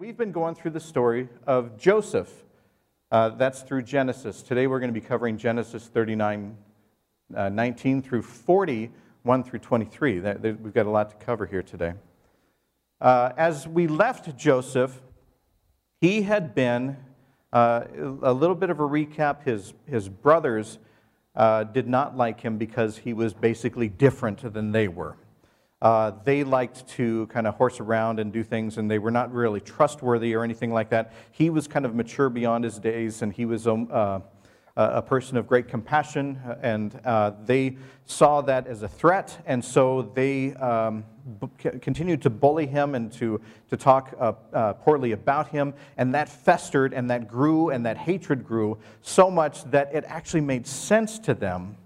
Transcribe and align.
We've 0.00 0.16
been 0.16 0.32
going 0.32 0.54
through 0.54 0.70
the 0.70 0.80
story 0.80 1.28
of 1.46 1.76
Joseph. 1.76 2.32
Uh, 3.12 3.28
that's 3.28 3.60
through 3.60 3.82
Genesis. 3.82 4.40
Today 4.40 4.66
we're 4.66 4.80
going 4.80 4.88
to 4.88 4.98
be 4.98 5.06
covering 5.06 5.36
Genesis 5.36 5.88
39, 5.88 6.56
uh, 7.36 7.50
19 7.50 8.00
through 8.00 8.22
40, 8.22 8.90
1 9.24 9.44
through 9.44 9.58
23. 9.58 10.20
That, 10.20 10.40
that, 10.40 10.58
we've 10.62 10.72
got 10.72 10.86
a 10.86 10.90
lot 10.90 11.10
to 11.10 11.16
cover 11.26 11.44
here 11.44 11.62
today. 11.62 11.92
Uh, 12.98 13.32
as 13.36 13.68
we 13.68 13.86
left 13.88 14.38
Joseph, 14.38 15.02
he 16.00 16.22
had 16.22 16.54
been, 16.54 16.96
uh, 17.52 17.84
a 18.22 18.32
little 18.32 18.56
bit 18.56 18.70
of 18.70 18.80
a 18.80 18.84
recap, 18.84 19.42
his, 19.42 19.74
his 19.84 20.08
brothers 20.08 20.78
uh, 21.36 21.64
did 21.64 21.86
not 21.86 22.16
like 22.16 22.40
him 22.40 22.56
because 22.56 22.96
he 22.96 23.12
was 23.12 23.34
basically 23.34 23.90
different 23.90 24.50
than 24.54 24.72
they 24.72 24.88
were. 24.88 25.18
Uh, 25.82 26.12
they 26.24 26.44
liked 26.44 26.86
to 26.88 27.26
kind 27.28 27.46
of 27.46 27.54
horse 27.54 27.80
around 27.80 28.20
and 28.20 28.32
do 28.32 28.42
things, 28.42 28.76
and 28.76 28.90
they 28.90 28.98
were 28.98 29.10
not 29.10 29.32
really 29.32 29.60
trustworthy 29.60 30.34
or 30.34 30.44
anything 30.44 30.72
like 30.72 30.90
that. 30.90 31.12
He 31.32 31.48
was 31.48 31.66
kind 31.66 31.86
of 31.86 31.94
mature 31.94 32.28
beyond 32.28 32.64
his 32.64 32.78
days, 32.78 33.22
and 33.22 33.32
he 33.32 33.46
was 33.46 33.66
um, 33.66 33.88
uh, 33.90 34.20
a 34.76 35.02
person 35.02 35.36
of 35.36 35.46
great 35.46 35.68
compassion, 35.68 36.38
and 36.62 37.00
uh, 37.04 37.32
they 37.44 37.76
saw 38.04 38.42
that 38.42 38.66
as 38.66 38.82
a 38.82 38.88
threat, 38.88 39.42
and 39.46 39.64
so 39.64 40.10
they 40.14 40.52
um, 40.54 41.04
continued 41.58 42.20
to 42.22 42.30
bully 42.30 42.66
him 42.66 42.94
and 42.94 43.10
to, 43.12 43.40
to 43.70 43.76
talk 43.76 44.14
uh, 44.18 44.32
uh, 44.52 44.72
poorly 44.74 45.12
about 45.12 45.48
him, 45.48 45.72
and 45.96 46.14
that 46.14 46.28
festered 46.28 46.92
and 46.92 47.08
that 47.10 47.26
grew 47.26 47.70
and 47.70 47.86
that 47.86 47.96
hatred 47.96 48.44
grew 48.44 48.78
so 49.00 49.30
much 49.30 49.64
that 49.64 49.94
it 49.94 50.04
actually 50.06 50.40
made 50.40 50.66
sense 50.66 51.18
to 51.18 51.32
them 51.34 51.76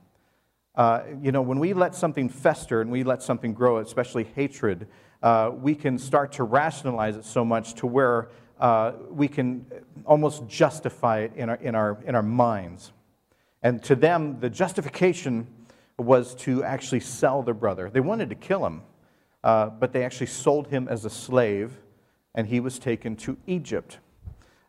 uh, 0.74 1.02
you 1.23 1.30
know, 1.30 1.42
when 1.42 1.59
we 1.59 1.73
let 1.73 1.95
something 1.95 2.28
fester 2.28 2.80
and 2.80 2.91
we 2.91 3.05
let 3.05 3.23
something 3.23 3.55
grow, 3.55 3.78
especially 3.78 4.24
hatred, 4.34 4.88
uh, 5.23 5.50
we 5.55 5.74
can 5.74 5.98
start 5.98 6.33
to 6.33 6.45
rationalize 6.45 7.16
it 7.16 7.24
so 7.24 7.45
much 7.45 7.74
to 7.74 7.87
where 7.87 8.28
uh, 8.59 8.92
we 9.10 9.28
can 9.28 9.64
almost 10.05 10.47
justify 10.48 11.20
it 11.20 11.33
in 11.37 11.48
our, 11.48 11.56
in, 11.56 11.74
our, 11.74 11.98
in 12.06 12.14
our 12.14 12.22
minds. 12.22 12.92
And 13.62 13.83
to 13.84 13.94
them, 13.94 14.41
the 14.41 14.50
justification 14.50 15.47
was 15.97 16.34
to 16.36 16.64
actually 16.64 17.00
sell 17.00 17.42
their 17.42 17.55
brother. 17.55 17.88
They 17.88 18.00
wanted 18.00 18.28
to 18.31 18.34
kill 18.34 18.66
him, 18.66 18.83
uh, 19.42 19.70
but 19.70 19.92
they 19.92 20.05
actually 20.05 20.27
sold 20.27 20.69
him 20.69 20.88
as 20.88 21.05
a 21.05 21.11
slave, 21.11 21.72
and 22.34 22.48
he 22.48 22.59
was 22.61 22.78
taken 22.78 23.16
to 23.16 23.36
Egypt 23.47 23.98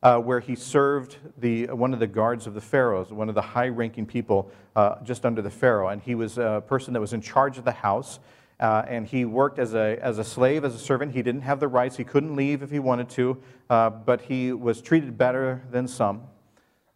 uh, 0.05 0.19
where 0.19 0.39
he 0.39 0.55
served 0.55 1.17
the, 1.39 1.65
one 1.65 1.91
of 1.91 1.99
the 1.99 2.05
guards 2.05 2.45
of 2.45 2.53
the 2.53 2.61
pharaohs, 2.61 3.11
one 3.11 3.27
of 3.27 3.33
the 3.33 3.41
high 3.41 3.69
ranking 3.69 4.05
people 4.05 4.51
uh, 4.75 5.01
just 5.03 5.25
under 5.25 5.41
the 5.41 5.49
pharaoh. 5.49 5.87
And 5.87 5.99
he 5.99 6.13
was 6.13 6.37
a 6.37 6.63
person 6.67 6.93
that 6.93 6.99
was 6.99 7.13
in 7.13 7.21
charge 7.21 7.57
of 7.57 7.65
the 7.65 7.71
house. 7.71 8.19
Uh, 8.59 8.83
and 8.87 9.07
he 9.07 9.25
worked 9.25 9.57
as 9.57 9.73
a, 9.73 9.97
as 9.99 10.19
a 10.19 10.23
slave, 10.23 10.63
as 10.63 10.75
a 10.75 10.77
servant. 10.77 11.11
He 11.13 11.23
didn't 11.23 11.41
have 11.41 11.59
the 11.59 11.67
rights. 11.67 11.97
He 11.97 12.03
couldn't 12.03 12.35
leave 12.35 12.61
if 12.61 12.69
he 12.69 12.77
wanted 12.77 13.09
to, 13.09 13.41
uh, 13.67 13.89
but 13.89 14.21
he 14.21 14.53
was 14.53 14.79
treated 14.79 15.17
better 15.17 15.63
than 15.71 15.87
some. 15.87 16.21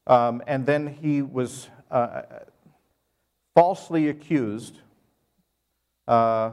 Um, 0.06 0.44
and 0.46 0.68
then 0.68 0.86
he 1.02 1.24
was 1.24 1.68
uh, 1.90 2.22
falsely 3.56 4.08
accused 4.08 4.78
uh, 6.08 6.52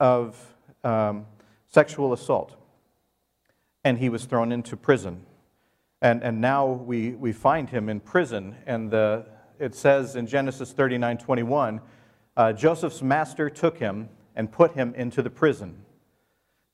of 0.00 0.54
um, 0.82 1.26
sexual 1.68 2.14
assault. 2.14 2.56
And 3.84 3.98
he 3.98 4.08
was 4.08 4.24
thrown 4.24 4.50
into 4.50 4.74
prison. 4.78 5.26
And, 6.04 6.22
and 6.22 6.38
now 6.38 6.66
we, 6.66 7.12
we 7.12 7.32
find 7.32 7.70
him 7.70 7.88
in 7.88 7.98
prison. 7.98 8.56
And 8.66 8.90
the, 8.90 9.24
it 9.58 9.74
says 9.74 10.16
in 10.16 10.26
Genesis 10.26 10.70
39 10.70 11.16
21, 11.16 11.80
uh, 12.36 12.52
Joseph's 12.52 13.00
master 13.00 13.48
took 13.48 13.78
him 13.78 14.10
and 14.36 14.52
put 14.52 14.74
him 14.74 14.94
into 14.96 15.22
the 15.22 15.30
prison. 15.30 15.82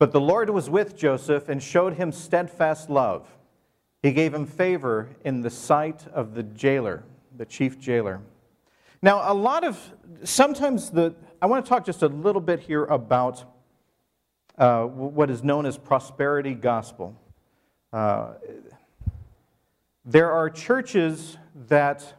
But 0.00 0.10
the 0.10 0.20
Lord 0.20 0.50
was 0.50 0.68
with 0.68 0.96
Joseph 0.96 1.48
and 1.48 1.62
showed 1.62 1.94
him 1.94 2.10
steadfast 2.10 2.90
love. 2.90 3.28
He 4.02 4.10
gave 4.10 4.34
him 4.34 4.46
favor 4.46 5.10
in 5.24 5.42
the 5.42 5.50
sight 5.50 6.08
of 6.08 6.34
the 6.34 6.42
jailer, 6.42 7.04
the 7.36 7.46
chief 7.46 7.78
jailer. 7.78 8.20
Now, 9.00 9.30
a 9.30 9.34
lot 9.34 9.62
of, 9.62 9.78
sometimes 10.24 10.90
the, 10.90 11.14
I 11.40 11.46
want 11.46 11.64
to 11.64 11.68
talk 11.68 11.86
just 11.86 12.02
a 12.02 12.08
little 12.08 12.42
bit 12.42 12.58
here 12.58 12.82
about 12.86 13.44
uh, 14.58 14.86
what 14.86 15.30
is 15.30 15.44
known 15.44 15.66
as 15.66 15.78
prosperity 15.78 16.54
gospel. 16.54 17.14
Uh, 17.92 18.32
there 20.10 20.32
are 20.32 20.50
churches 20.50 21.38
that, 21.68 22.14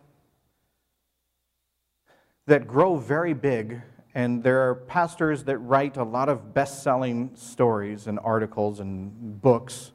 that 2.48 2.66
grow 2.66 2.96
very 2.96 3.34
big, 3.34 3.82
and 4.16 4.42
there 4.42 4.70
are 4.70 4.76
pastors 4.76 5.44
that 5.44 5.58
write 5.58 5.98
a 5.98 6.04
lot 6.04 6.30
of 6.30 6.54
best 6.54 6.84
selling 6.84 7.32
stories 7.36 8.08
and 8.08 8.18
articles 8.24 8.80
and 8.80 9.42
books 9.42 9.92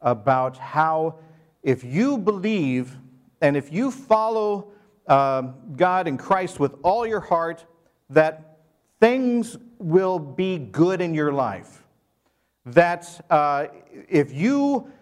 about 0.00 0.56
how 0.56 1.16
if 1.64 1.82
you 1.82 2.16
believe 2.16 2.96
and 3.40 3.56
if 3.56 3.72
you 3.72 3.90
follow 3.90 4.70
uh, 5.08 5.42
God 5.74 6.06
and 6.06 6.16
Christ 6.20 6.60
with 6.60 6.76
all 6.84 7.04
your 7.08 7.20
heart, 7.20 7.66
that 8.08 8.58
things 9.00 9.56
will 9.78 10.20
be 10.20 10.58
good 10.58 11.00
in 11.00 11.12
your 11.12 11.32
life. 11.32 11.84
That 12.66 13.24
uh, 13.30 13.66
if 14.08 14.32
you 14.32 14.92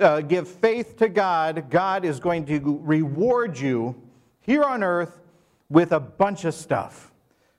uh, 0.00 0.20
give 0.20 0.48
faith 0.48 0.96
to 0.98 1.08
God, 1.08 1.70
God 1.70 2.04
is 2.04 2.20
going 2.20 2.44
to 2.46 2.80
reward 2.82 3.58
you 3.58 3.94
here 4.40 4.62
on 4.62 4.82
earth 4.82 5.20
with 5.68 5.92
a 5.92 6.00
bunch 6.00 6.44
of 6.44 6.54
stuff. 6.54 7.12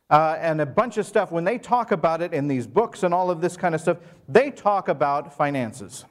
Uh, 0.10 0.38
and 0.40 0.62
a 0.62 0.66
bunch 0.66 0.98
of 0.98 1.06
stuff, 1.06 1.32
when 1.32 1.44
they 1.44 1.58
talk 1.58 1.92
about 1.92 2.22
it 2.22 2.34
in 2.34 2.48
these 2.48 2.68
books 2.68 3.04
and 3.04 3.14
all 3.14 3.32
of 3.32 3.42
this 3.42 3.58
kind 3.58 3.74
of 3.74 3.82
stuff, 3.82 3.98
they 4.28 4.52
talk 4.52 4.88
about 4.88 5.34
finances. 5.34 6.06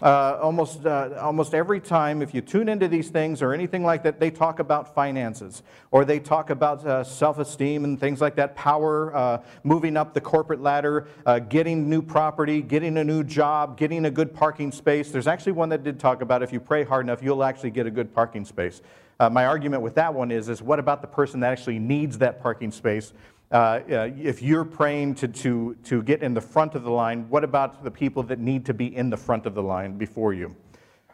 Uh, 0.00 0.38
almost, 0.40 0.86
uh, 0.86 1.10
almost 1.20 1.54
every 1.54 1.80
time, 1.80 2.22
if 2.22 2.32
you 2.32 2.40
tune 2.40 2.68
into 2.68 2.86
these 2.86 3.10
things 3.10 3.42
or 3.42 3.52
anything 3.52 3.82
like 3.82 4.04
that, 4.04 4.20
they 4.20 4.30
talk 4.30 4.60
about 4.60 4.94
finances 4.94 5.64
or 5.90 6.04
they 6.04 6.20
talk 6.20 6.50
about 6.50 6.86
uh, 6.86 7.02
self 7.02 7.40
esteem 7.40 7.82
and 7.82 7.98
things 7.98 8.20
like 8.20 8.36
that, 8.36 8.54
power, 8.54 9.12
uh, 9.16 9.42
moving 9.64 9.96
up 9.96 10.14
the 10.14 10.20
corporate 10.20 10.60
ladder, 10.62 11.08
uh, 11.26 11.40
getting 11.40 11.90
new 11.90 12.00
property, 12.00 12.62
getting 12.62 12.96
a 12.98 13.02
new 13.02 13.24
job, 13.24 13.76
getting 13.76 14.04
a 14.04 14.10
good 14.10 14.32
parking 14.32 14.70
space. 14.70 15.10
There's 15.10 15.26
actually 15.26 15.52
one 15.52 15.68
that 15.70 15.82
did 15.82 15.98
talk 15.98 16.22
about 16.22 16.44
if 16.44 16.52
you 16.52 16.60
pray 16.60 16.84
hard 16.84 17.04
enough, 17.04 17.20
you'll 17.20 17.42
actually 17.42 17.70
get 17.70 17.84
a 17.84 17.90
good 17.90 18.14
parking 18.14 18.44
space. 18.44 18.82
Uh, 19.18 19.28
my 19.28 19.46
argument 19.46 19.82
with 19.82 19.96
that 19.96 20.14
one 20.14 20.30
is, 20.30 20.48
is 20.48 20.62
what 20.62 20.78
about 20.78 21.02
the 21.02 21.08
person 21.08 21.40
that 21.40 21.50
actually 21.50 21.80
needs 21.80 22.18
that 22.18 22.40
parking 22.40 22.70
space? 22.70 23.12
Uh, 23.50 23.80
if 23.88 24.42
you're 24.42 24.64
praying 24.64 25.14
to, 25.14 25.28
to, 25.28 25.74
to 25.82 26.02
get 26.02 26.22
in 26.22 26.34
the 26.34 26.40
front 26.40 26.74
of 26.74 26.82
the 26.82 26.90
line, 26.90 27.28
what 27.30 27.44
about 27.44 27.82
the 27.82 27.90
people 27.90 28.22
that 28.22 28.38
need 28.38 28.66
to 28.66 28.74
be 28.74 28.94
in 28.94 29.08
the 29.08 29.16
front 29.16 29.46
of 29.46 29.54
the 29.54 29.62
line 29.62 29.96
before 29.96 30.34
you? 30.34 30.54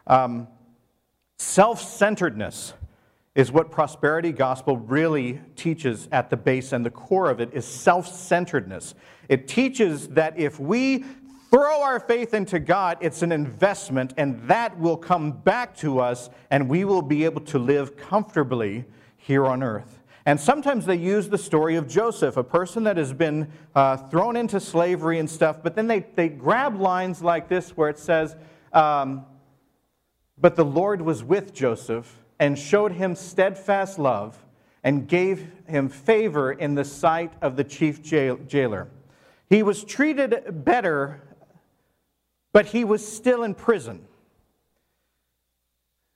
Um, 0.07 0.47
Self 1.37 1.81
centeredness 1.81 2.73
is 3.35 3.51
what 3.51 3.69
prosperity 3.69 4.31
gospel 4.31 4.77
really 4.77 5.41
teaches 5.57 6.07
at 6.11 6.29
the 6.29 6.37
base, 6.37 6.71
and 6.71 6.85
the 6.85 6.89
core 6.89 7.29
of 7.29 7.41
it 7.41 7.49
is 7.53 7.65
self 7.65 8.07
centeredness. 8.07 8.95
It 9.27 9.47
teaches 9.47 10.07
that 10.09 10.39
if 10.39 10.59
we 10.59 11.03
throw 11.51 11.81
our 11.81 11.99
faith 11.99 12.33
into 12.33 12.59
God, 12.59 12.97
it's 13.01 13.21
an 13.21 13.33
investment, 13.33 14.13
and 14.15 14.41
that 14.47 14.79
will 14.79 14.95
come 14.95 15.33
back 15.33 15.75
to 15.77 15.99
us, 15.99 16.29
and 16.49 16.69
we 16.69 16.85
will 16.85 17.01
be 17.01 17.25
able 17.25 17.41
to 17.41 17.59
live 17.59 17.97
comfortably 17.97 18.85
here 19.17 19.45
on 19.45 19.61
earth. 19.61 19.94
And 20.25 20.39
sometimes 20.39 20.87
they 20.87 20.95
use 20.95 21.29
the 21.29 21.37
story 21.37 21.75
of 21.75 21.87
Joseph, 21.87 22.35
a 22.35 22.43
person 22.43 22.83
that 22.85 22.97
has 22.97 23.13
been 23.13 23.47
uh, 23.75 23.97
thrown 23.97 24.35
into 24.35 24.59
slavery 24.59 25.19
and 25.19 25.29
stuff, 25.29 25.61
but 25.61 25.75
then 25.75 25.87
they, 25.87 25.99
they 26.15 26.29
grab 26.29 26.79
lines 26.79 27.21
like 27.21 27.47
this 27.47 27.77
where 27.77 27.89
it 27.89 27.99
says, 27.99 28.35
um, 28.73 29.25
But 30.39 30.55
the 30.55 30.65
Lord 30.65 31.01
was 31.01 31.23
with 31.23 31.53
Joseph 31.53 32.23
and 32.39 32.57
showed 32.57 32.93
him 32.93 33.15
steadfast 33.15 33.99
love 33.99 34.43
and 34.83 35.07
gave 35.07 35.47
him 35.67 35.89
favor 35.89 36.51
in 36.51 36.73
the 36.75 36.85
sight 36.85 37.33
of 37.41 37.55
the 37.55 37.63
chief 37.63 38.01
jail, 38.01 38.39
jailer. 38.47 38.87
He 39.47 39.61
was 39.61 39.83
treated 39.83 40.63
better, 40.65 41.21
but 42.51 42.67
he 42.67 42.83
was 42.83 43.07
still 43.07 43.43
in 43.43 43.53
prison. 43.53 44.07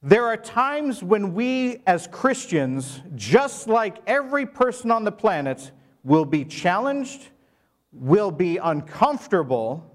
There 0.02 0.26
are 0.26 0.38
times 0.38 1.04
when 1.04 1.34
we 1.34 1.82
as 1.86 2.08
Christians, 2.08 3.02
just 3.16 3.68
like 3.68 3.98
every 4.08 4.46
person 4.46 4.92
on 4.92 5.04
the 5.04 5.12
planet, 5.12 5.72
will 6.06 6.24
be 6.24 6.46
challenged, 6.46 7.30
will 7.92 8.32
be 8.32 8.58
uncomfortable, 8.58 9.86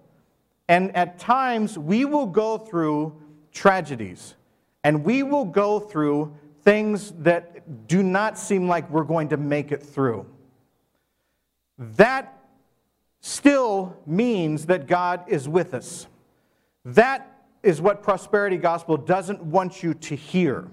and 0.68 0.94
at 0.94 1.18
times 1.18 1.78
we 1.78 2.04
will 2.04 2.26
go 2.26 2.58
through 2.58 3.18
tragedies 3.52 4.34
and 4.82 5.04
we 5.04 5.22
will 5.22 5.44
go 5.44 5.80
through 5.80 6.36
things 6.62 7.12
that 7.18 7.86
do 7.86 8.02
not 8.02 8.38
seem 8.38 8.68
like 8.68 8.88
we're 8.90 9.04
going 9.04 9.28
to 9.28 9.36
make 9.36 9.72
it 9.72 9.82
through. 9.82 10.26
That 11.78 12.38
still 13.20 13.96
means 14.06 14.66
that 14.66 14.86
God 14.86 15.24
is 15.28 15.48
with 15.48 15.72
us. 15.72 16.06
That 16.84 17.33
is 17.64 17.80
what 17.80 18.02
prosperity 18.02 18.56
gospel 18.56 18.96
doesn't 18.96 19.42
want 19.42 19.82
you 19.82 19.94
to 19.94 20.14
hear. 20.14 20.68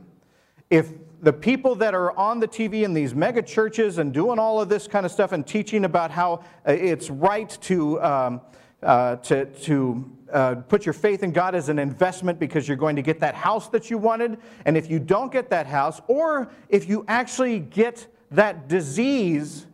If 0.70 0.92
the 1.22 1.34
people 1.34 1.76
that 1.76 1.94
are 1.94 2.18
on 2.18 2.40
the 2.40 2.48
TV 2.48 2.84
in 2.84 2.94
these 2.94 3.14
mega 3.14 3.42
churches 3.42 3.98
and 3.98 4.14
doing 4.14 4.40
all 4.40 4.60
of 4.60 4.70
this 4.70 4.88
kind 4.88 5.06
of 5.06 5.12
stuff 5.12 5.32
and 5.32 5.46
teaching 5.46 5.86
about 5.86 6.12
how 6.12 6.44
uh, 6.68 6.72
it's 6.72 7.10
right 7.10 7.50
to, 7.62 8.02
um, 8.02 8.42
uh, 8.82 9.16
to, 9.18 9.46
to 9.46 10.12
uh, 10.34 10.56
put 10.56 10.86
your 10.86 10.94
faith 10.94 11.24
in 11.24 11.32
God 11.32 11.56
as 11.56 11.70
an 11.70 11.78
investment 11.78 12.40
because 12.40 12.68
you're 12.68 12.78
going 12.78 12.96
to 12.96 13.02
get 13.02 13.20
that 13.20 13.36
house 13.36 13.70
that 13.70 13.90
you 13.90 13.98
wanted. 13.98 14.40
And 14.66 14.76
if 14.76 14.90
you 14.90 15.00
don't 15.00 15.32
get 15.32 15.50
that 15.52 15.68
house, 15.68 16.02
or 16.08 16.52
if 16.70 16.90
you 16.90 17.06
actually 17.08 17.60
get 17.60 18.08
that 18.32 18.68
disease, 18.68 19.68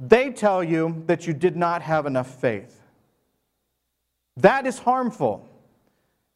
they 0.00 0.30
tell 0.30 0.64
you 0.64 1.04
that 1.06 1.26
you 1.26 1.32
did 1.32 1.56
not 1.56 1.82
have 1.82 2.06
enough 2.06 2.40
faith. 2.40 2.82
That 4.36 4.66
is 4.66 4.78
harmful. 4.78 5.48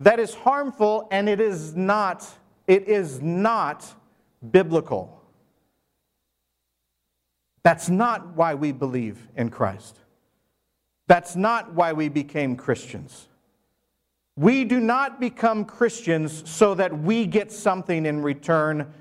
That 0.01 0.19
is 0.19 0.35
harmful, 0.35 1.07
and 1.11 1.29
it 1.29 1.41
is 1.41 1.77
not, 1.77 2.27
it 2.67 2.89
is 2.89 3.21
not 3.21 3.87
biblical. 4.51 5.23
That's 7.63 7.91
not 7.91 8.35
why 8.35 8.55
we 8.55 8.73
believe 8.73 9.29
in 9.37 9.51
Christ. 9.51 9.99
That's 11.07 11.37
not 11.37 11.75
why 11.75 11.93
we 11.93 12.09
became 12.09 12.57
Christians. 12.57 13.29
We 14.37 14.65
do 14.65 14.81
not 14.81 15.21
become 15.21 15.67
Christians 15.67 16.49
so 16.49 16.75
that 16.75 16.99
we 16.99 17.27
get 17.27 17.53
something 17.53 18.07
in 18.07 18.23
return 18.23 18.95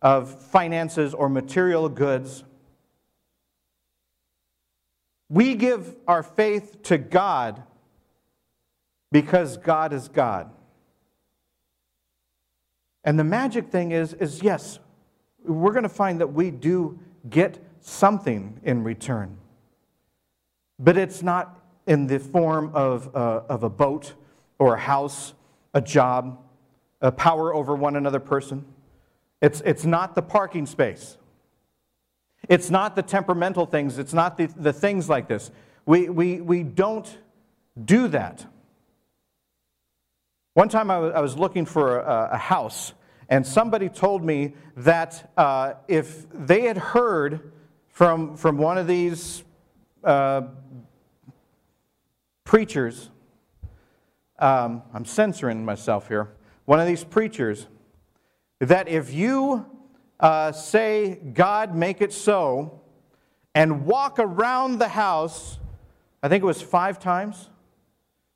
of 0.00 0.40
finances 0.40 1.12
or 1.12 1.28
material 1.28 1.88
goods. 1.88 2.44
We 5.28 5.56
give 5.56 5.96
our 6.06 6.22
faith 6.22 6.84
to 6.84 6.98
God 6.98 7.64
because 9.12 9.56
God 9.56 9.92
is 9.92 10.08
God. 10.08 10.50
And 13.04 13.18
the 13.18 13.24
magic 13.24 13.68
thing 13.68 13.92
is, 13.92 14.12
is 14.14 14.42
yes, 14.42 14.78
we're 15.44 15.72
going 15.72 15.84
to 15.84 15.88
find 15.88 16.20
that 16.20 16.32
we 16.32 16.50
do 16.50 16.98
get 17.30 17.58
something 17.80 18.60
in 18.64 18.82
return. 18.82 19.36
But 20.78 20.96
it's 20.96 21.22
not 21.22 21.60
in 21.86 22.08
the 22.08 22.18
form 22.18 22.70
of, 22.74 23.14
uh, 23.14 23.42
of 23.48 23.62
a 23.62 23.70
boat 23.70 24.14
or 24.58 24.74
a 24.74 24.80
house, 24.80 25.34
a 25.72 25.80
job, 25.80 26.38
a 27.00 27.12
power 27.12 27.54
over 27.54 27.76
one 27.76 27.94
another 27.96 28.20
person. 28.20 28.64
It's, 29.40 29.62
it's 29.64 29.84
not 29.84 30.14
the 30.14 30.22
parking 30.22 30.66
space. 30.66 31.16
It's 32.48 32.70
not 32.70 32.96
the 32.96 33.02
temperamental 33.02 33.66
things. 33.66 33.98
It's 33.98 34.14
not 34.14 34.36
the, 34.36 34.46
the 34.46 34.72
things 34.72 35.08
like 35.08 35.28
this. 35.28 35.50
We, 35.84 36.08
we, 36.08 36.40
we 36.40 36.62
don't 36.62 37.18
do 37.84 38.08
that. 38.08 38.46
One 40.56 40.70
time 40.70 40.90
I 40.90 40.96
was, 40.96 41.12
I 41.12 41.20
was 41.20 41.36
looking 41.36 41.66
for 41.66 42.00
a, 42.00 42.30
a, 42.32 42.38
house, 42.38 42.94
and 43.28 43.46
somebody 43.46 43.90
told 43.90 44.24
me 44.24 44.54
that 44.78 45.30
uh, 45.36 45.74
if 45.86 46.24
they 46.32 46.62
had 46.62 46.78
heard 46.78 47.52
from, 47.88 48.38
from 48.38 48.56
one 48.56 48.78
of 48.78 48.86
these 48.86 49.44
uh, 50.02 50.44
preachers 52.44 53.10
um, 54.38 54.82
I'm 54.94 55.04
censoring 55.04 55.62
myself 55.62 56.08
here, 56.08 56.30
one 56.64 56.80
of 56.80 56.86
these 56.86 57.04
preachers, 57.04 57.66
that 58.58 58.88
if 58.88 59.12
you 59.12 59.66
uh, 60.20 60.52
say, 60.52 61.16
God, 61.34 61.74
make 61.74 62.00
it 62.00 62.14
so, 62.14 62.80
and 63.54 63.84
walk 63.84 64.18
around 64.18 64.78
the 64.78 64.88
house, 64.88 65.58
I 66.22 66.28
think 66.28 66.42
it 66.42 66.46
was 66.46 66.62
five 66.62 66.98
times, 66.98 67.50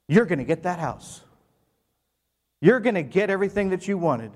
you're 0.06 0.26
going 0.26 0.38
to 0.38 0.44
get 0.44 0.64
that 0.64 0.80
house. 0.80 1.22
You're 2.60 2.80
going 2.80 2.94
to 2.94 3.02
get 3.02 3.30
everything 3.30 3.70
that 3.70 3.88
you 3.88 3.98
wanted. 3.98 4.32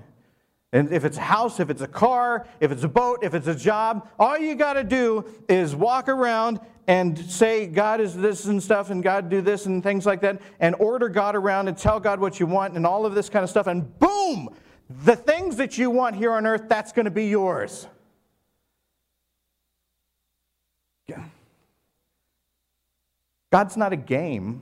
And 0.73 0.91
if 0.91 1.05
it's 1.05 1.17
a 1.17 1.21
house, 1.21 1.59
if 1.59 1.69
it's 1.69 1.81
a 1.81 1.87
car, 1.87 2.47
if 2.59 2.71
it's 2.71 2.83
a 2.83 2.87
boat, 2.87 3.19
if 3.21 3.33
it's 3.33 3.47
a 3.47 3.55
job, 3.55 4.09
all 4.19 4.37
you 4.37 4.55
got 4.55 4.73
to 4.73 4.83
do 4.83 5.25
is 5.47 5.75
walk 5.75 6.09
around 6.09 6.59
and 6.87 7.17
say 7.17 7.65
God 7.65 8.01
is 8.01 8.15
this 8.15 8.45
and 8.45 8.61
stuff 8.61 8.89
and 8.89 9.01
God 9.01 9.29
do 9.29 9.41
this 9.41 9.67
and 9.67 9.81
things 9.81 10.05
like 10.05 10.21
that 10.21 10.41
and 10.59 10.75
order 10.75 11.07
God 11.07 11.35
around 11.35 11.67
and 11.67 11.77
tell 11.77 11.99
God 11.99 12.19
what 12.19 12.39
you 12.39 12.45
want 12.45 12.75
and 12.75 12.85
all 12.85 13.05
of 13.05 13.15
this 13.15 13.29
kind 13.29 13.43
of 13.43 13.49
stuff 13.49 13.67
and 13.67 13.97
boom, 13.99 14.49
the 15.03 15.15
things 15.15 15.55
that 15.57 15.77
you 15.77 15.89
want 15.89 16.15
here 16.15 16.33
on 16.33 16.45
earth, 16.45 16.63
that's 16.67 16.91
going 16.91 17.05
to 17.05 17.11
be 17.11 17.27
yours. 17.27 17.87
God's 23.55 23.77
not 23.77 23.93
a 23.93 23.95
game. 23.95 24.61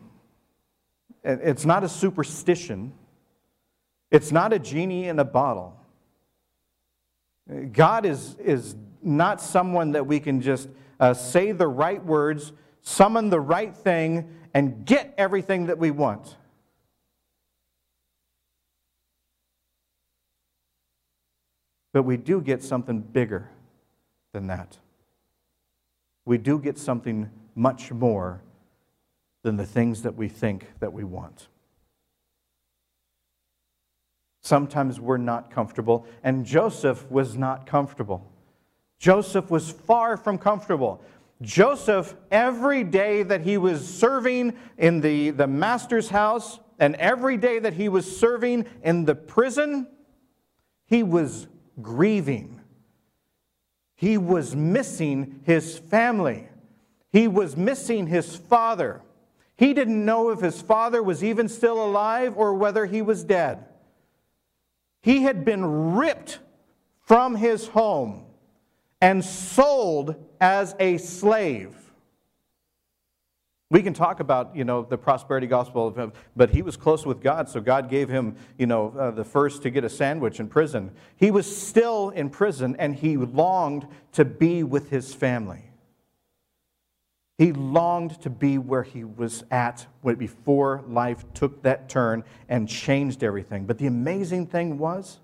It's 1.23 1.65
not 1.65 1.83
a 1.83 1.89
superstition. 1.89 2.93
It's 4.13 4.31
not 4.31 4.53
a 4.53 4.59
genie 4.59 5.07
in 5.07 5.17
a 5.17 5.25
bottle. 5.25 5.75
God 7.71 8.05
is, 8.05 8.35
is 8.35 8.75
not 9.01 9.41
someone 9.41 9.93
that 9.93 10.05
we 10.05 10.19
can 10.19 10.39
just 10.39 10.69
uh, 10.99 11.15
say 11.15 11.51
the 11.51 11.67
right 11.67 12.03
words, 12.05 12.53
summon 12.83 13.31
the 13.31 13.39
right 13.39 13.75
thing, 13.75 14.29
and 14.53 14.85
get 14.85 15.15
everything 15.17 15.65
that 15.65 15.79
we 15.79 15.89
want. 15.89 16.37
But 21.91 22.03
we 22.03 22.15
do 22.15 22.39
get 22.39 22.61
something 22.61 23.01
bigger 23.01 23.49
than 24.31 24.45
that. 24.45 24.77
We 26.23 26.37
do 26.37 26.59
get 26.59 26.77
something 26.77 27.31
much 27.55 27.91
more 27.91 28.43
than 29.41 29.57
the 29.57 29.65
things 29.65 30.03
that 30.03 30.15
we 30.15 30.29
think 30.29 30.67
that 30.79 30.93
we 30.93 31.03
want. 31.03 31.47
Sometimes 34.43 34.99
we're 34.99 35.17
not 35.17 35.49
comfortable, 35.49 36.05
and 36.21 36.45
Joseph 36.45 37.09
was 37.09 37.37
not 37.37 37.65
comfortable. 37.65 38.29
Joseph 38.99 39.49
was 39.49 39.71
far 39.71 40.17
from 40.17 40.37
comfortable. 40.37 41.01
Joseph, 41.41 42.13
every 42.29 42.83
day 42.83 43.23
that 43.23 43.41
he 43.41 43.57
was 43.57 43.87
serving 43.87 44.53
in 44.77 44.99
the, 44.99 45.29
the 45.29 45.47
master's 45.47 46.09
house, 46.09 46.59
and 46.77 46.95
every 46.97 47.37
day 47.37 47.57
that 47.59 47.73
he 47.73 47.87
was 47.87 48.17
serving 48.17 48.65
in 48.83 49.05
the 49.05 49.15
prison, 49.15 49.87
he 50.87 51.03
was 51.03 51.47
grieving. 51.81 52.59
He 53.95 54.17
was 54.17 54.57
missing 54.57 55.39
his 55.45 55.77
family. 55.77 56.49
He 57.13 57.29
was 57.29 57.55
missing 57.55 58.07
his 58.07 58.35
father. 58.35 59.01
He 59.55 59.73
didn't 59.73 60.03
know 60.03 60.31
if 60.31 60.41
his 60.41 60.61
father 60.61 61.01
was 61.01 61.23
even 61.23 61.47
still 61.47 61.83
alive 61.83 62.33
or 62.35 62.53
whether 62.55 62.85
he 62.85 63.01
was 63.01 63.23
dead. 63.23 63.65
He 65.03 65.23
had 65.23 65.43
been 65.43 65.93
ripped 65.95 66.39
from 67.01 67.35
his 67.35 67.67
home 67.67 68.25
and 69.01 69.23
sold 69.23 70.15
as 70.39 70.75
a 70.79 70.97
slave. 70.97 71.75
We 73.69 73.83
can 73.83 73.93
talk 73.93 74.21
about, 74.21 74.55
you 74.55 74.63
know, 74.63 74.83
the 74.83 74.97
prosperity 74.97 75.45
gospel, 75.45 76.13
but 76.37 76.51
he 76.51 76.61
was 76.61 76.77
close 76.77 77.05
with 77.05 77.21
God, 77.21 77.49
so 77.49 77.59
God 77.59 77.89
gave 77.89 78.07
him, 78.07 78.37
you 78.57 78.65
know, 78.65 78.93
uh, 78.97 79.11
the 79.11 79.25
first 79.25 79.61
to 79.63 79.69
get 79.69 79.83
a 79.83 79.89
sandwich 79.89 80.39
in 80.39 80.47
prison. 80.47 80.91
He 81.17 81.31
was 81.31 81.53
still 81.53 82.09
in 82.11 82.29
prison, 82.29 82.77
and 82.79 82.95
he 82.95 83.17
longed 83.17 83.87
to 84.13 84.23
be 84.23 84.63
with 84.63 84.89
his 84.89 85.13
family. 85.13 85.72
He 87.37 87.51
longed 87.51 88.21
to 88.21 88.29
be 88.29 88.57
where 88.57 88.83
he 88.83 89.03
was 89.03 89.43
at 89.49 89.87
before 90.03 90.83
life 90.87 91.25
took 91.33 91.63
that 91.63 91.89
turn 91.89 92.23
and 92.47 92.69
changed 92.69 93.23
everything. 93.23 93.65
But 93.65 93.79
the 93.79 93.87
amazing 93.87 94.47
thing 94.47 94.77
was, 94.77 95.19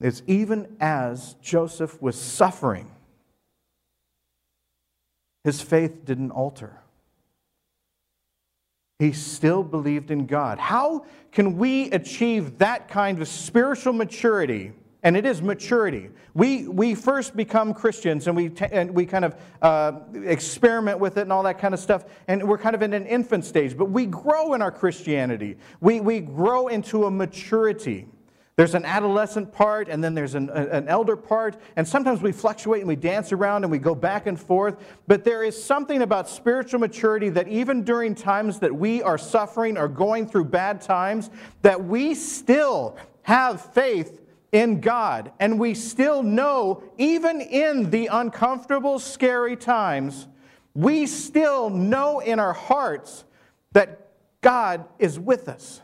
is 0.00 0.22
even 0.26 0.76
as 0.80 1.34
Joseph 1.42 2.00
was 2.02 2.16
suffering, 2.16 2.90
his 5.44 5.60
faith 5.60 6.04
didn't 6.04 6.32
alter. 6.32 6.80
He 8.98 9.12
still 9.12 9.62
believed 9.62 10.10
in 10.10 10.26
God. 10.26 10.58
How 10.58 11.06
can 11.32 11.56
we 11.56 11.90
achieve 11.90 12.58
that 12.58 12.88
kind 12.88 13.20
of 13.20 13.28
spiritual 13.28 13.94
maturity 13.94 14.72
and 15.02 15.16
it 15.16 15.24
is 15.24 15.40
maturity. 15.40 16.10
We, 16.34 16.68
we 16.68 16.94
first 16.94 17.36
become 17.36 17.72
Christians 17.74 18.26
and 18.26 18.36
we, 18.36 18.52
and 18.70 18.90
we 18.90 19.06
kind 19.06 19.24
of 19.24 19.36
uh, 19.62 20.00
experiment 20.24 20.98
with 20.98 21.16
it 21.16 21.22
and 21.22 21.32
all 21.32 21.42
that 21.44 21.58
kind 21.58 21.74
of 21.74 21.80
stuff, 21.80 22.04
and 22.28 22.46
we're 22.46 22.58
kind 22.58 22.74
of 22.74 22.82
in 22.82 22.92
an 22.92 23.06
infant 23.06 23.44
stage, 23.44 23.76
but 23.76 23.86
we 23.86 24.06
grow 24.06 24.54
in 24.54 24.62
our 24.62 24.70
Christianity. 24.70 25.56
We, 25.80 26.00
we 26.00 26.20
grow 26.20 26.68
into 26.68 27.04
a 27.04 27.10
maturity. 27.10 28.06
There's 28.56 28.74
an 28.74 28.84
adolescent 28.84 29.52
part, 29.52 29.88
and 29.88 30.04
then 30.04 30.14
there's 30.14 30.34
an, 30.34 30.50
an 30.50 30.86
elder 30.86 31.16
part, 31.16 31.56
and 31.76 31.88
sometimes 31.88 32.20
we 32.20 32.30
fluctuate 32.30 32.80
and 32.80 32.88
we 32.88 32.96
dance 32.96 33.32
around 33.32 33.64
and 33.64 33.70
we 33.70 33.78
go 33.78 33.94
back 33.94 34.26
and 34.26 34.38
forth. 34.38 34.76
But 35.06 35.24
there 35.24 35.42
is 35.42 35.62
something 35.62 36.02
about 36.02 36.28
spiritual 36.28 36.78
maturity 36.80 37.30
that 37.30 37.48
even 37.48 37.84
during 37.84 38.14
times 38.14 38.58
that 38.58 38.74
we 38.74 39.02
are 39.02 39.16
suffering 39.16 39.78
or 39.78 39.88
going 39.88 40.26
through 40.26 40.46
bad 40.46 40.82
times, 40.82 41.30
that 41.62 41.82
we 41.82 42.14
still 42.14 42.98
have 43.22 43.62
faith 43.72 44.19
in 44.52 44.80
God. 44.80 45.32
And 45.38 45.58
we 45.58 45.74
still 45.74 46.22
know, 46.22 46.82
even 46.98 47.40
in 47.40 47.90
the 47.90 48.08
uncomfortable, 48.08 48.98
scary 48.98 49.56
times, 49.56 50.26
we 50.74 51.06
still 51.06 51.70
know 51.70 52.20
in 52.20 52.38
our 52.38 52.52
hearts 52.52 53.24
that 53.72 54.08
God 54.40 54.84
is 54.98 55.18
with 55.18 55.48
us. 55.48 55.80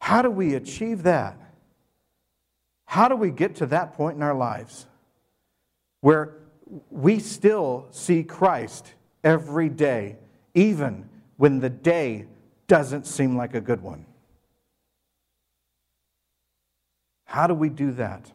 How 0.00 0.22
do 0.22 0.30
we 0.30 0.54
achieve 0.54 1.02
that? 1.04 1.38
How 2.86 3.08
do 3.08 3.16
we 3.16 3.30
get 3.30 3.56
to 3.56 3.66
that 3.66 3.94
point 3.94 4.16
in 4.16 4.22
our 4.22 4.34
lives 4.34 4.86
where 6.00 6.34
we 6.90 7.18
still 7.18 7.86
see 7.90 8.22
Christ 8.22 8.92
every 9.22 9.68
day 9.68 10.16
even 10.54 11.08
when 11.36 11.60
the 11.60 11.70
day 11.70 12.26
doesn't 12.66 13.06
seem 13.06 13.36
like 13.36 13.54
a 13.54 13.60
good 13.60 13.82
one. 13.82 14.06
How 17.34 17.48
do 17.48 17.54
we 17.54 17.68
do 17.68 17.90
that? 17.90 18.30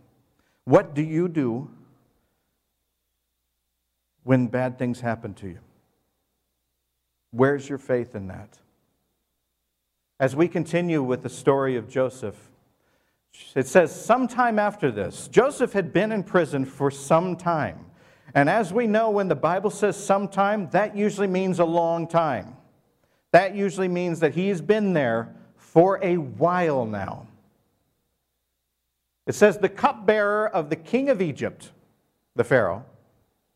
What 0.66 0.94
do 0.94 1.02
you 1.02 1.30
do 1.30 1.72
when 4.24 4.48
bad 4.48 4.78
things 4.78 5.00
happen 5.00 5.34
to 5.36 5.48
you? 5.48 5.60
Where's 7.32 7.70
your 7.70 7.78
faith 7.78 8.14
in 8.14 8.28
that? 8.28 8.60
As 10.20 10.36
we 10.36 10.50
continue 10.50 11.02
with 11.02 11.24
the 11.24 11.30
story 11.30 11.78
of 11.78 11.88
Joseph, 11.88 12.36
it 13.56 13.68
says, 13.68 13.96
sometime 13.96 14.60
after 14.60 14.92
this, 14.92 15.30
Joseph 15.30 15.72
had 15.72 15.94
been 15.94 16.12
in 16.12 16.22
prison 16.22 16.66
for 16.66 16.92
some 16.92 17.38
time. 17.38 17.86
And 18.36 18.50
as 18.50 18.74
we 18.74 18.86
know, 18.86 19.12
when 19.12 19.30
the 19.30 19.34
Bible 19.34 19.70
says 19.70 19.96
sometime, 19.96 20.68
that 20.72 20.94
usually 20.94 21.28
means 21.28 21.60
a 21.60 21.66
long 21.66 22.06
time. 22.06 22.58
That 23.32 23.56
usually 23.56 23.88
means 23.88 24.20
that 24.20 24.36
he's 24.36 24.60
been 24.60 24.92
there 24.92 25.34
for 25.56 26.04
a 26.04 26.18
while 26.18 26.86
now. 26.86 27.29
It 29.30 29.36
says, 29.36 29.60
the 29.60 29.70
cupbearer 29.70 30.48
of 30.48 30.72
the 30.72 30.76
king 30.76 31.08
of 31.08 31.22
Egypt, 31.22 31.72
the 32.36 32.44
Pharaoh, 32.44 32.84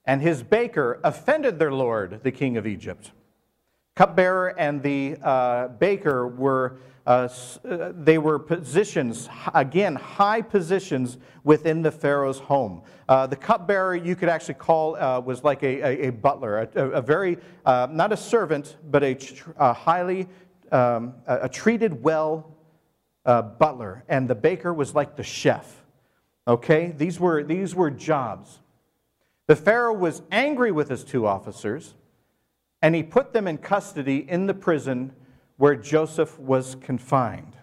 and 0.05 0.21
his 0.21 0.43
baker 0.43 0.99
offended 1.03 1.57
their 1.57 1.73
lord, 1.73 2.19
the 2.21 2.31
king 2.31 2.57
of 2.57 2.67
Egypt. 2.67 3.11
Cupbearer 3.95 4.49
and 4.59 4.83
the 4.83 5.17
uh, 5.23 5.69
baker 5.69 6.27
were 6.27 6.77
uh, 7.07 7.27
uh, 7.67 7.91
they 7.95 8.19
were 8.19 8.37
positions, 8.37 9.27
again, 9.55 9.95
high 9.95 10.43
positions 10.43 11.17
within 11.43 11.81
the 11.81 11.91
Pharaoh's 11.91 12.37
home. 12.37 12.83
Uh, 13.09 13.25
the 13.25 13.35
cupbearer, 13.35 13.95
you 13.95 14.15
could 14.15 14.29
actually 14.29 14.53
call, 14.53 14.95
uh, 14.95 15.19
was 15.19 15.43
like 15.43 15.63
a, 15.63 15.81
a, 15.81 16.07
a 16.07 16.11
butler, 16.11 16.69
a, 16.75 16.89
a 16.91 17.01
very, 17.01 17.39
uh, 17.65 17.87
not 17.89 18.13
a 18.13 18.17
servant, 18.17 18.77
but 18.91 19.03
a, 19.03 19.73
highly, 19.73 20.27
um, 20.71 21.15
a, 21.25 21.49
treated 21.49 22.03
well 22.03 22.52
uh, 23.25 23.41
butler. 23.41 24.03
And 24.07 24.29
the 24.29 24.35
baker 24.35 24.73
was 24.73 24.95
like 24.95 25.15
the 25.15 25.23
chef. 25.23 25.83
Okay? 26.47 26.93
These 26.97 27.19
were, 27.19 27.43
these 27.43 27.75
were 27.75 27.89
jobs. 27.89 28.59
The 29.47 29.55
Pharaoh 29.55 29.93
was 29.93 30.21
angry 30.31 30.71
with 30.71 30.89
his 30.89 31.03
two 31.03 31.27
officers, 31.27 31.95
and 32.81 32.95
he 32.95 33.03
put 33.03 33.33
them 33.33 33.47
in 33.47 33.57
custody 33.57 34.25
in 34.29 34.45
the 34.45 34.53
prison 34.53 35.13
where 35.57 35.75
Joseph 35.75 36.39
was 36.39 36.75
confined. 36.75 37.55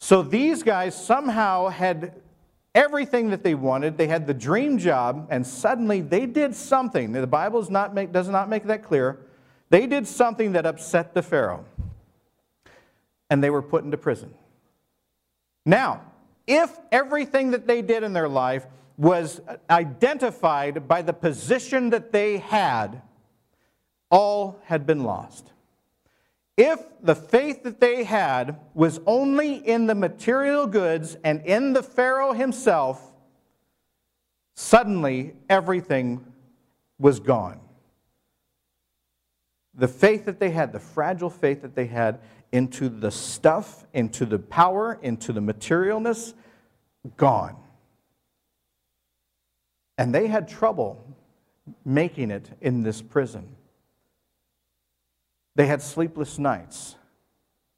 So 0.00 0.22
these 0.22 0.62
guys 0.62 0.94
somehow 0.94 1.68
had 1.68 2.20
everything 2.74 3.30
that 3.30 3.42
they 3.42 3.54
wanted. 3.54 3.98
They 3.98 4.06
had 4.06 4.26
the 4.26 4.34
dream 4.34 4.78
job, 4.78 5.28
and 5.30 5.46
suddenly 5.46 6.00
they 6.00 6.26
did 6.26 6.54
something. 6.54 7.12
The 7.12 7.26
Bible 7.26 7.64
not 7.70 7.94
make, 7.94 8.12
does 8.12 8.28
not 8.28 8.48
make 8.48 8.64
that 8.64 8.82
clear. 8.82 9.20
They 9.70 9.86
did 9.86 10.06
something 10.06 10.52
that 10.52 10.66
upset 10.66 11.14
the 11.14 11.22
Pharaoh, 11.22 11.64
and 13.32 13.42
they 13.42 13.48
were 13.48 13.62
put 13.62 13.82
into 13.82 13.96
prison. 13.96 14.34
Now, 15.64 16.02
if 16.46 16.70
everything 16.92 17.52
that 17.52 17.66
they 17.66 17.80
did 17.80 18.02
in 18.02 18.12
their 18.12 18.28
life 18.28 18.66
was 18.98 19.40
identified 19.70 20.86
by 20.86 21.00
the 21.00 21.14
position 21.14 21.88
that 21.90 22.12
they 22.12 22.36
had, 22.36 23.00
all 24.10 24.60
had 24.64 24.84
been 24.84 25.02
lost. 25.02 25.50
If 26.58 26.78
the 27.00 27.14
faith 27.14 27.62
that 27.62 27.80
they 27.80 28.04
had 28.04 28.60
was 28.74 29.00
only 29.06 29.54
in 29.54 29.86
the 29.86 29.94
material 29.94 30.66
goods 30.66 31.16
and 31.24 31.40
in 31.46 31.72
the 31.72 31.82
Pharaoh 31.82 32.34
himself, 32.34 33.14
suddenly 34.56 35.32
everything 35.48 36.22
was 36.98 37.18
gone. 37.18 37.61
The 39.74 39.88
faith 39.88 40.26
that 40.26 40.38
they 40.38 40.50
had, 40.50 40.72
the 40.72 40.80
fragile 40.80 41.30
faith 41.30 41.62
that 41.62 41.74
they 41.74 41.86
had 41.86 42.20
into 42.52 42.88
the 42.88 43.10
stuff, 43.10 43.86
into 43.94 44.26
the 44.26 44.38
power, 44.38 44.98
into 45.02 45.32
the 45.32 45.40
materialness, 45.40 46.34
gone. 47.16 47.56
And 49.96 50.14
they 50.14 50.26
had 50.26 50.48
trouble 50.48 51.04
making 51.84 52.30
it 52.30 52.50
in 52.60 52.82
this 52.82 53.00
prison. 53.00 53.56
They 55.54 55.66
had 55.66 55.80
sleepless 55.80 56.38
nights. 56.38 56.96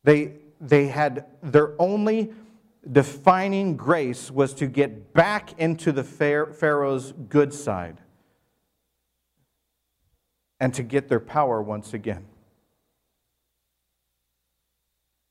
They, 0.02 0.32
they 0.60 0.88
had 0.88 1.26
their 1.42 1.80
only 1.80 2.32
defining 2.90 3.76
grace 3.76 4.30
was 4.30 4.52
to 4.54 4.66
get 4.66 5.12
back 5.12 5.58
into 5.58 5.92
the 5.92 6.04
Pharaoh's 6.04 7.12
good 7.28 7.54
side 7.54 8.00
and 10.64 10.73
to 10.73 10.83
get 10.83 11.09
their 11.09 11.21
power 11.21 11.61
once 11.61 11.92
again. 11.92 12.25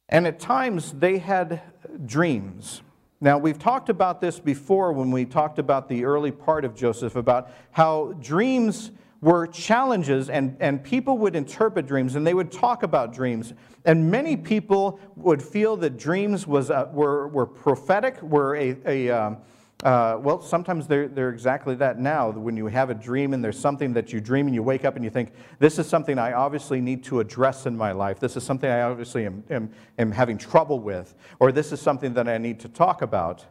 And 0.08 0.28
at 0.28 0.40
times 0.40 0.92
they 0.92 1.18
had 1.18 1.60
dreams. 2.06 2.84
Now, 3.20 3.40
we've 3.40 3.58
talked 3.58 3.90
about 3.90 4.22
this 4.22 4.40
before 4.40 4.94
when 4.94 5.10
we 5.10 5.26
talked 5.26 5.58
about 5.58 5.90
the 5.90 6.06
early 6.06 6.30
part 6.30 6.66
of 6.66 6.76
Joseph, 6.76 7.16
about 7.16 7.50
how 7.72 8.14
dreams 8.22 8.92
were 9.22 9.48
challenges, 9.48 10.30
and, 10.30 10.56
and 10.60 10.84
people 10.84 11.18
would 11.18 11.36
interpret 11.36 11.88
dreams 11.88 12.16
and 12.16 12.28
they 12.28 12.36
would 12.36 12.52
talk 12.52 12.84
about 12.84 13.12
dreams. 13.12 13.54
And 13.86 14.12
many 14.12 14.38
people 14.38 15.00
would 15.16 15.42
feel 15.42 15.76
that 15.78 15.98
dreams 15.98 16.46
was, 16.46 16.70
were, 16.70 17.28
were 17.28 17.48
prophetic, 17.48 18.22
were 18.22 18.56
a, 18.56 18.78
a 18.86 19.10
um, 19.10 19.38
uh, 19.84 20.18
well, 20.22 20.42
sometimes 20.42 20.88
they're, 20.88 21.10
they're 21.10 21.30
exactly 21.30 21.76
that 21.76 22.00
now. 22.00 22.30
When 22.30 22.56
you 22.56 22.68
have 22.68 22.90
a 22.90 22.94
dream 22.94 23.34
and 23.34 23.44
there's 23.44 23.60
something 23.60 23.92
that 23.94 24.14
you 24.14 24.22
dream 24.22 24.48
and 24.48 24.56
you 24.56 24.64
wake 24.64 24.86
up 24.86 24.96
and 24.96 25.04
you 25.04 25.10
think, 25.10 25.34
this 25.60 25.78
is 25.78 25.88
something 25.88 26.18
I 26.18 26.32
obviously 26.32 26.80
need 26.80 27.04
to 27.06 27.20
address 27.20 27.66
in 27.66 27.76
my 27.76 27.92
life. 27.92 28.18
This 28.18 28.38
is 28.38 28.44
something 28.44 28.70
I 28.70 28.84
obviously 28.84 29.26
am, 29.26 29.44
am, 29.50 29.70
am 30.00 30.12
having 30.12 30.38
trouble 30.38 30.80
with. 30.80 31.14
Or 31.40 31.52
this 31.52 31.74
is 31.74 31.82
something 31.82 32.14
that 32.14 32.30
I 32.30 32.38
need 32.38 32.62
to 32.62 32.70
talk 32.70 33.02
about. 33.02 33.46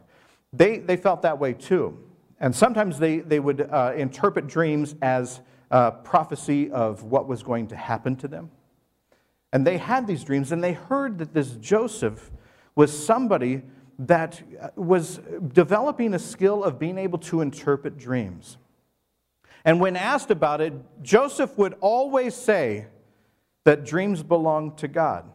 They, 0.51 0.79
they 0.79 0.97
felt 0.97 1.21
that 1.21 1.37
way 1.37 1.53
too. 1.53 1.99
And 2.39 2.55
sometimes 2.55 2.97
they, 2.97 3.19
they 3.19 3.39
would 3.39 3.61
uh, 3.61 3.93
interpret 3.95 4.47
dreams 4.47 4.95
as 5.03 5.39
uh, 5.69 5.91
prophecy 5.91 6.71
of 6.71 7.03
what 7.03 7.27
was 7.27 7.43
going 7.43 7.67
to 7.67 7.75
happen 7.75 8.15
to 8.17 8.27
them. 8.27 8.49
And 9.51 9.67
they 9.67 9.77
had 9.77 10.07
these 10.07 10.23
dreams, 10.23 10.51
and 10.51 10.63
they 10.63 10.73
heard 10.73 11.19
that 11.19 11.35
this 11.35 11.51
Joseph 11.51 12.31
was 12.75 12.91
somebody 13.05 13.61
that 13.99 14.41
uh, 14.61 14.69
was 14.75 15.19
developing 15.53 16.13
a 16.13 16.19
skill 16.19 16.63
of 16.63 16.79
being 16.79 16.97
able 16.97 17.19
to 17.19 17.41
interpret 17.41 17.97
dreams. 17.97 18.57
And 19.65 19.79
when 19.79 19.95
asked 19.95 20.31
about 20.31 20.61
it, 20.61 20.73
Joseph 21.01 21.57
would 21.57 21.75
always 21.79 22.35
say 22.35 22.87
that 23.63 23.85
dreams 23.85 24.23
belong 24.23 24.75
to 24.77 24.87
God. 24.87 25.29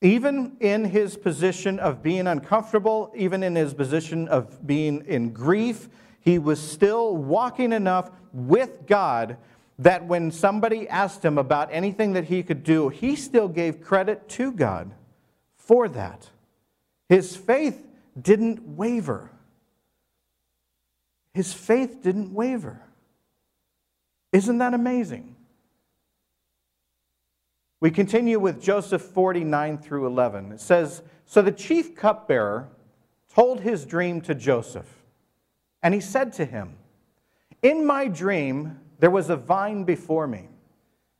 Even 0.00 0.56
in 0.60 0.84
his 0.84 1.16
position 1.16 1.78
of 1.78 2.02
being 2.02 2.26
uncomfortable, 2.26 3.12
even 3.16 3.42
in 3.42 3.54
his 3.54 3.72
position 3.72 4.28
of 4.28 4.64
being 4.66 5.04
in 5.06 5.30
grief, 5.30 5.88
he 6.20 6.38
was 6.38 6.60
still 6.60 7.16
walking 7.16 7.72
enough 7.72 8.10
with 8.32 8.86
God 8.86 9.36
that 9.78 10.04
when 10.04 10.30
somebody 10.30 10.88
asked 10.88 11.24
him 11.24 11.38
about 11.38 11.68
anything 11.72 12.12
that 12.12 12.24
he 12.24 12.42
could 12.42 12.62
do, 12.62 12.88
he 12.88 13.16
still 13.16 13.48
gave 13.48 13.80
credit 13.80 14.28
to 14.28 14.52
God 14.52 14.92
for 15.56 15.88
that. 15.88 16.30
His 17.12 17.36
faith 17.36 17.86
didn't 18.18 18.66
waver. 18.74 19.30
His 21.34 21.52
faith 21.52 22.02
didn't 22.02 22.32
waver. 22.32 22.80
Isn't 24.32 24.56
that 24.56 24.72
amazing? 24.72 25.36
We 27.80 27.90
continue 27.90 28.38
with 28.38 28.62
Joseph 28.62 29.02
49 29.02 29.76
through 29.76 30.06
11. 30.06 30.52
It 30.52 30.60
says 30.62 31.02
So 31.26 31.42
the 31.42 31.52
chief 31.52 31.94
cupbearer 31.94 32.70
told 33.34 33.60
his 33.60 33.84
dream 33.84 34.22
to 34.22 34.34
Joseph. 34.34 34.88
And 35.82 35.92
he 35.92 36.00
said 36.00 36.32
to 36.32 36.46
him, 36.46 36.78
In 37.60 37.84
my 37.84 38.08
dream, 38.08 38.80
there 39.00 39.10
was 39.10 39.28
a 39.28 39.36
vine 39.36 39.84
before 39.84 40.26
me, 40.26 40.48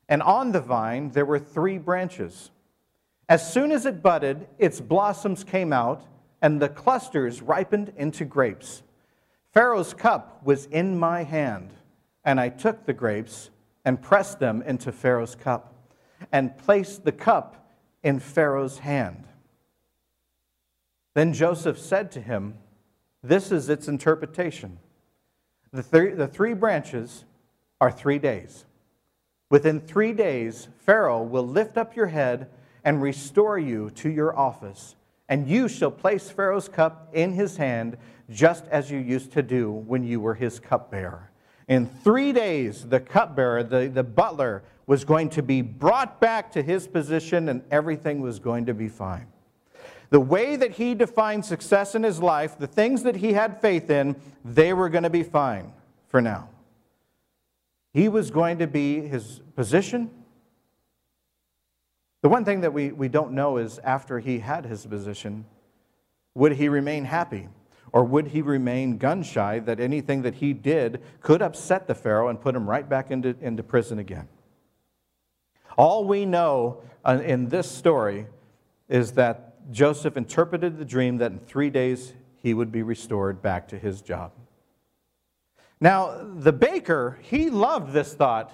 and 0.09 0.23
on 0.23 0.53
the 0.53 0.59
vine 0.59 1.11
there 1.11 1.23
were 1.23 1.37
three 1.37 1.77
branches. 1.77 2.49
As 3.29 3.51
soon 3.51 3.71
as 3.71 3.85
it 3.85 4.01
budded, 4.01 4.47
its 4.57 4.81
blossoms 4.81 5.43
came 5.43 5.71
out, 5.73 6.03
and 6.41 6.61
the 6.61 6.69
clusters 6.69 7.41
ripened 7.41 7.93
into 7.95 8.25
grapes. 8.25 8.83
Pharaoh's 9.53 9.93
cup 9.93 10.41
was 10.43 10.65
in 10.65 10.97
my 10.97 11.23
hand, 11.23 11.73
and 12.25 12.39
I 12.39 12.49
took 12.49 12.85
the 12.85 12.93
grapes 12.93 13.49
and 13.85 14.01
pressed 14.01 14.39
them 14.39 14.61
into 14.61 14.91
Pharaoh's 14.91 15.35
cup, 15.35 15.73
and 16.31 16.57
placed 16.57 17.03
the 17.03 17.11
cup 17.11 17.69
in 18.01 18.19
Pharaoh's 18.19 18.79
hand. 18.79 19.27
Then 21.13 21.33
Joseph 21.33 21.79
said 21.79 22.11
to 22.13 22.21
him, 22.21 22.55
this 23.23 23.51
is 23.51 23.69
its 23.69 23.87
interpretation. 23.87 24.79
The, 25.71 25.83
th- 25.83 26.17
the 26.17 26.27
three 26.27 26.53
branches 26.53 27.23
are 27.79 27.91
three 27.91 28.19
days. 28.19 28.65
Within 29.49 29.79
three 29.79 30.11
days, 30.11 30.67
Pharaoh 30.85 31.23
will 31.23 31.47
lift 31.47 31.77
up 31.77 31.95
your 31.95 32.07
head 32.07 32.49
and 32.83 33.01
restore 33.01 33.57
you 33.57 33.89
to 33.91 34.09
your 34.09 34.37
office, 34.37 34.95
and 35.29 35.47
you 35.47 35.67
shall 35.67 35.91
place 35.91 36.29
Pharaoh's 36.29 36.67
cup 36.67 37.09
in 37.13 37.33
his 37.33 37.57
hand, 37.57 37.97
just 38.29 38.65
as 38.67 38.91
you 38.91 38.99
used 38.99 39.31
to 39.33 39.41
do 39.41 39.71
when 39.71 40.03
you 40.03 40.19
were 40.19 40.35
his 40.35 40.59
cupbearer. 40.59 41.31
In 41.67 41.87
three 41.87 42.33
days, 42.33 42.87
the 42.87 42.99
cupbearer, 42.99 43.63
the, 43.63 43.87
the 43.87 44.03
butler, 44.03 44.63
was 44.85 45.05
going 45.05 45.29
to 45.29 45.41
be 45.41 45.61
brought 45.61 46.19
back 46.19 46.51
to 46.51 46.61
his 46.61 46.87
position 46.87 47.47
and 47.49 47.63
everything 47.71 48.19
was 48.19 48.39
going 48.39 48.65
to 48.65 48.73
be 48.73 48.89
fine. 48.89 49.27
The 50.09 50.19
way 50.19 50.55
that 50.57 50.71
he 50.71 50.93
defined 50.93 51.45
success 51.45 51.95
in 51.95 52.03
his 52.03 52.21
life, 52.21 52.57
the 52.57 52.67
things 52.67 53.03
that 53.03 53.15
he 53.15 53.33
had 53.33 53.61
faith 53.61 53.89
in, 53.89 54.15
they 54.43 54.73
were 54.73 54.89
going 54.89 55.03
to 55.03 55.09
be 55.09 55.23
fine 55.23 55.71
for 56.07 56.21
now. 56.21 56.49
He 57.93 58.09
was 58.09 58.29
going 58.29 58.59
to 58.59 58.67
be 58.67 59.01
his 59.01 59.41
position. 59.55 60.11
The 62.23 62.29
one 62.29 62.45
thing 62.45 62.61
that 62.61 62.71
we, 62.71 62.93
we 62.93 63.09
don't 63.09 63.33
know 63.33 63.57
is 63.57 63.79
after 63.79 64.17
he 64.17 64.39
had 64.39 64.65
his 64.65 64.85
position, 64.85 65.43
would 66.35 66.53
he 66.53 66.69
remain 66.69 67.03
happy? 67.03 67.49
Or 67.91 68.05
would 68.05 68.27
he 68.27 68.41
remain 68.41 68.97
gun 68.97 69.23
shy 69.23 69.59
that 69.59 69.81
anything 69.81 70.21
that 70.21 70.35
he 70.35 70.53
did 70.53 71.01
could 71.19 71.41
upset 71.41 71.85
the 71.85 71.93
Pharaoh 71.93 72.29
and 72.29 72.39
put 72.39 72.55
him 72.55 72.67
right 72.67 72.87
back 72.87 73.11
into, 73.11 73.35
into 73.41 73.61
prison 73.61 73.99
again? 73.99 74.29
All 75.77 76.05
we 76.05 76.25
know 76.25 76.81
uh, 77.03 77.19
in 77.23 77.49
this 77.49 77.69
story 77.69 78.27
is 78.87 79.11
that 79.11 79.71
Joseph 79.71 80.15
interpreted 80.15 80.77
the 80.77 80.85
dream 80.85 81.17
that 81.17 81.33
in 81.33 81.39
three 81.39 81.69
days 81.69 82.13
he 82.41 82.53
would 82.53 82.71
be 82.71 82.83
restored 82.83 83.41
back 83.41 83.67
to 83.67 83.77
his 83.77 84.01
job. 84.01 84.31
Now, 85.81 86.25
the 86.35 86.53
baker, 86.53 87.19
he 87.21 87.49
loved 87.49 87.91
this 87.91 88.13
thought. 88.13 88.53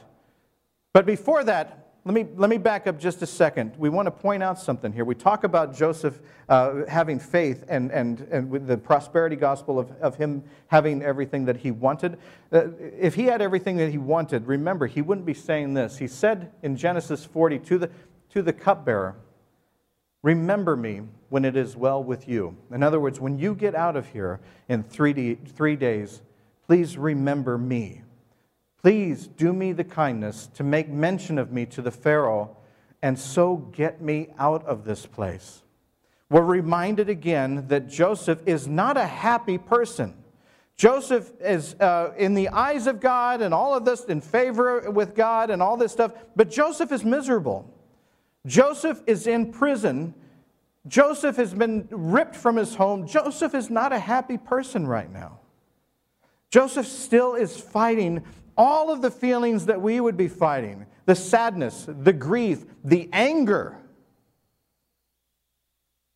But 0.92 1.06
before 1.06 1.44
that, 1.44 1.89
let 2.10 2.16
me, 2.16 2.26
let 2.38 2.50
me 2.50 2.58
back 2.58 2.88
up 2.88 3.00
just 3.00 3.22
a 3.22 3.28
second. 3.28 3.74
We 3.78 3.88
want 3.90 4.08
to 4.08 4.12
point 4.12 4.42
out 4.42 4.58
something 4.58 4.92
here. 4.92 5.06
We 5.06 5.14
talk 5.14 5.44
about 5.44 5.76
Joseph 5.76 6.20
uh, 6.50 6.86
having 6.88 7.20
faith 7.20 7.64
and, 7.68 7.92
and, 7.92 8.22
and 8.32 8.50
with 8.50 8.66
the 8.66 8.80
prosperity 8.80 9.36
gospel 9.36 9.78
of, 9.78 9.92
of 10.02 10.16
him 10.16 10.44
having 10.70 11.04
everything 11.04 11.46
that 11.46 11.58
he 11.58 11.70
wanted. 11.70 12.18
Uh, 12.52 12.70
if 13.00 13.14
he 13.14 13.26
had 13.26 13.44
everything 13.44 13.78
that 13.78 13.92
he 13.92 14.00
wanted, 14.00 14.48
remember, 14.48 14.88
he 14.88 15.04
wouldn't 15.04 15.28
be 15.28 15.36
saying 15.36 15.76
this. 15.76 16.00
He 16.00 16.08
said 16.08 16.52
in 16.64 16.76
Genesis 16.76 17.26
40 17.26 17.60
to 17.60 17.78
the, 17.78 17.92
to 18.32 18.42
the 18.42 18.54
cupbearer, 18.54 19.16
Remember 20.24 20.76
me 20.76 21.02
when 21.30 21.46
it 21.46 21.56
is 21.56 21.78
well 21.78 22.04
with 22.04 22.28
you. 22.28 22.58
In 22.72 22.82
other 22.82 23.00
words, 23.00 23.20
when 23.20 23.38
you 23.38 23.54
get 23.54 23.76
out 23.76 23.96
of 23.96 24.08
here 24.08 24.40
in 24.68 24.82
three, 24.82 25.36
three 25.36 25.76
days, 25.76 26.24
please 26.66 26.98
remember 26.98 27.56
me. 27.60 28.02
Please 28.82 29.28
do 29.28 29.52
me 29.52 29.74
the 29.74 29.84
kindness 29.84 30.48
to 30.56 30.64
make 30.64 30.90
mention 30.90 31.38
of 31.38 31.52
me 31.52 31.66
to 31.68 31.82
the 31.82 31.92
Pharaoh 31.92 32.56
and 33.02 33.18
so 33.18 33.58
get 33.58 34.02
me 34.02 34.30
out 34.38 34.66
of 34.66 34.84
this 34.84 35.06
place. 35.06 35.64
We're 36.30 36.44
reminded 36.44 37.10
again 37.10 37.68
that 37.70 37.88
Joseph 37.88 38.42
is 38.46 38.68
not 38.68 38.98
a 38.98 39.06
happy 39.06 39.58
person. 39.58 40.16
Joseph 40.76 41.32
is 41.42 41.76
uh, 41.76 42.14
in 42.18 42.36
the 42.36 42.50
eyes 42.50 42.88
of 42.88 43.00
God 43.00 43.42
and 43.42 43.54
all 43.54 43.74
of 43.74 43.84
this 43.84 44.06
in 44.06 44.22
favor 44.22 44.90
with 44.92 45.16
God 45.16 45.50
and 45.50 45.62
all 45.62 45.76
this 45.76 45.92
stuff, 45.92 46.14
but 46.36 46.50
Joseph 46.50 46.92
is 46.92 47.04
miserable. 47.04 47.70
Joseph 48.46 49.02
is 49.06 49.28
in 49.28 49.52
prison. 49.52 50.14
Joseph 50.88 51.36
has 51.36 51.54
been 51.54 51.88
ripped 51.92 52.36
from 52.36 52.56
his 52.56 52.76
home. 52.76 53.08
Joseph 53.08 53.54
is 53.54 53.70
not 53.70 53.92
a 53.92 54.00
happy 54.00 54.38
person 54.38 54.88
right 54.88 55.12
now. 55.12 55.40
Joseph 56.50 56.88
still 56.88 57.36
is 57.36 57.60
fighting 57.60 58.24
all 58.60 58.92
of 58.92 59.02
the 59.02 59.10
feelings 59.10 59.68
that 59.68 59.82
we 59.82 60.02
would 60.02 60.18
be 60.18 60.28
fighting 60.28 60.86
the 61.06 61.16
sadness, 61.16 61.88
the 61.88 62.14
grief, 62.14 62.66
the 62.84 63.10
anger. 63.12 63.76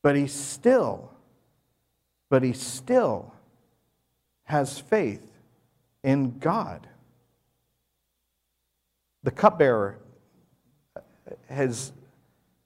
But 0.04 0.16
he 0.16 0.28
still, 0.28 1.10
but 2.30 2.44
he 2.44 2.54
still 2.54 3.34
has 4.44 4.78
faith 4.78 5.26
in 6.04 6.38
God. 6.38 6.86
The 9.24 9.32
cupbearer 9.32 9.98
has 11.50 11.94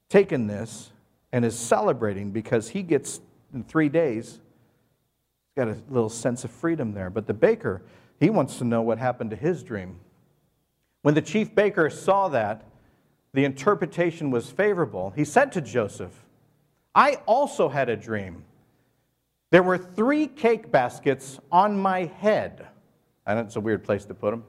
taken 0.09 0.47
this 0.47 0.91
and 1.31 1.45
is 1.45 1.57
celebrating 1.57 2.31
because 2.31 2.67
he 2.67 2.81
gets 2.81 3.21
in 3.53 3.63
three 3.63 3.89
days 3.89 4.39
He's 5.57 5.65
got 5.65 5.67
a 5.69 5.77
little 5.89 6.09
sense 6.09 6.43
of 6.43 6.51
freedom 6.51 6.93
there. 6.93 7.09
But 7.09 7.25
the 7.25 7.33
baker, 7.33 7.81
he 8.19 8.29
wants 8.29 8.57
to 8.57 8.63
know 8.63 8.81
what 8.81 8.97
happened 8.97 9.29
to 9.31 9.35
his 9.35 9.63
dream. 9.63 9.99
When 11.01 11.13
the 11.13 11.21
chief 11.21 11.53
baker 11.53 11.89
saw 11.89 12.27
that, 12.29 12.63
the 13.33 13.45
interpretation 13.45 14.31
was 14.31 14.49
favorable. 14.49 15.11
He 15.15 15.23
said 15.23 15.51
to 15.53 15.61
Joseph, 15.61 16.25
I 16.95 17.19
also 17.25 17.69
had 17.69 17.89
a 17.89 17.95
dream. 17.95 18.43
There 19.51 19.63
were 19.63 19.77
three 19.77 20.27
cake 20.27 20.71
baskets 20.71 21.39
on 21.51 21.79
my 21.79 22.05
head. 22.05 22.67
And 23.25 23.39
it's 23.39 23.55
a 23.55 23.59
weird 23.59 23.83
place 23.83 24.05
to 24.05 24.13
put 24.13 24.31
them. 24.31 24.43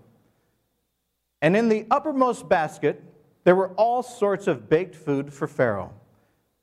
And 1.43 1.57
in 1.57 1.69
the 1.69 1.87
uppermost 1.91 2.49
basket, 2.49 3.03
there 3.45 3.55
were 3.55 3.71
all 3.75 4.03
sorts 4.03 4.47
of 4.47 4.69
baked 4.69 4.95
food 4.95 5.33
for 5.33 5.47
Pharaoh. 5.47 5.93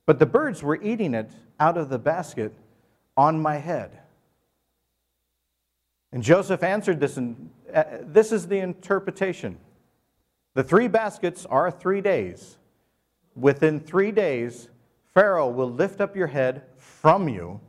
But 0.06 0.20
the 0.20 0.26
birds 0.26 0.64
were 0.64 0.82
eating 0.82 1.14
it 1.14 1.32
out 1.60 1.78
of 1.78 1.90
the 1.90 2.00
basket 2.00 2.54
on 3.16 3.42
my 3.42 3.58
head. 3.58 4.00
And 6.16 6.24
Joseph 6.24 6.64
answered 6.64 7.02
this, 7.02 7.18
and 7.18 7.50
uh, 7.74 7.84
this 8.02 8.32
is 8.32 8.48
the 8.48 8.60
interpretation. 8.60 9.58
The 10.54 10.64
three 10.64 10.88
baskets 10.88 11.46
are 11.46 11.70
three 11.70 12.00
days. 12.00 12.56
Within 13.36 13.82
three 13.82 14.14
days, 14.14 14.70
Pharaoh 15.14 15.50
will 15.50 15.70
lift 15.70 16.00
up 16.00 16.16
your 16.16 16.28
head 16.28 16.62
from 16.78 17.28
you 17.28 17.60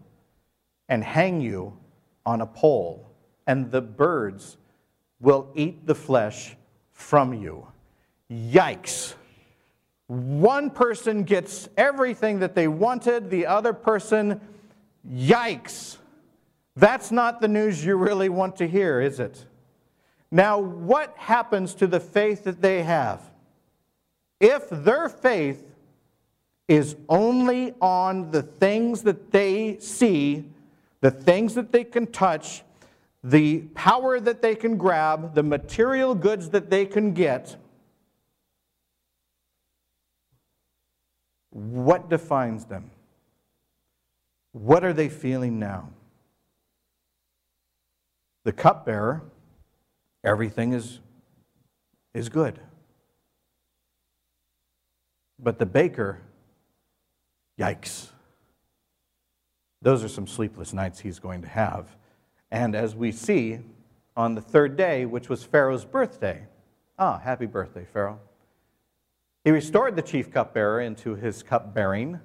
and 0.89 1.03
hang 1.03 1.41
you 1.41 1.77
on 2.25 2.41
a 2.41 2.47
pole, 2.47 3.11
and 3.49 3.73
the 3.73 3.83
birds 3.83 4.59
will 5.19 5.51
eat 5.57 5.85
the 5.85 5.97
flesh 5.97 6.55
from 6.93 7.35
you. 7.35 7.67
Yikes. 8.31 9.15
One 10.07 10.71
person 10.71 11.25
gets 11.25 11.69
everything 11.77 12.39
that 12.39 12.55
they 12.55 12.69
wanted, 12.69 13.29
the 13.29 13.47
other 13.47 13.73
person, 13.73 14.41
yikes. 15.05 15.97
That's 16.77 17.11
not 17.11 17.41
the 17.41 17.49
news 17.49 17.85
you 17.85 17.97
really 17.97 18.29
want 18.29 18.57
to 18.57 18.69
hear, 18.69 19.01
is 19.01 19.19
it? 19.19 19.47
Now, 20.31 20.59
what 20.59 21.17
happens 21.17 21.75
to 21.77 21.87
the 21.87 22.01
faith 22.01 22.45
that 22.45 22.61
they 22.61 22.83
have? 22.83 23.23
If 24.41 24.69
their 24.69 25.09
faith 25.09 25.65
is 26.69 26.97
only 27.09 27.73
on 27.81 28.31
the 28.31 28.43
things 28.43 29.03
that 29.03 29.31
they 29.31 29.79
see, 29.79 30.45
the 31.01 31.11
things 31.11 31.55
that 31.55 31.73
they 31.73 31.85
can 31.85 32.07
touch, 32.09 32.63
the 33.25 33.61
power 33.75 34.21
that 34.21 34.43
they 34.43 34.55
can 34.55 34.77
grab, 34.77 35.35
the 35.35 35.43
material 35.43 36.15
goods 36.15 36.51
that 36.51 36.69
they 36.69 36.85
can 36.85 37.15
get, 37.15 37.57
what 41.51 42.11
defines 42.11 42.67
them? 42.67 42.91
What 44.53 44.85
are 44.85 44.93
they 44.93 45.09
feeling 45.09 45.59
now? 45.59 45.89
The 48.47 48.53
cupbearer, 48.53 49.25
everything 50.23 50.73
is, 50.73 51.01
is 52.15 52.29
good. 52.29 52.61
But 55.37 55.59
the 55.59 55.67
baker, 55.67 56.21
yikes. 57.59 58.11
Those 59.83 60.05
are 60.05 60.09
some 60.09 60.29
sleepless 60.29 60.73
nights 60.73 61.01
he's 61.01 61.19
going 61.19 61.43
to 61.43 61.49
have. 61.49 61.97
And 62.53 62.77
as 62.77 62.95
we 62.95 63.11
see 63.11 63.59
on 64.17 64.37
the 64.37 64.41
third 64.41 64.77
day, 64.77 65.07
which 65.07 65.29
was 65.29 65.43
Pharaoh's 65.43 65.85
birthday, 65.85 66.47
ah, 67.01 67.19
happy 67.19 67.47
birthday, 67.47 67.85
Pharaoh. 67.93 68.21
He 69.43 69.51
restored 69.51 69.97
the 69.97 70.03
chief 70.03 70.31
cupbearer 70.31 70.81
into 70.81 71.17
his 71.17 71.43
cupbearing, 71.43 72.21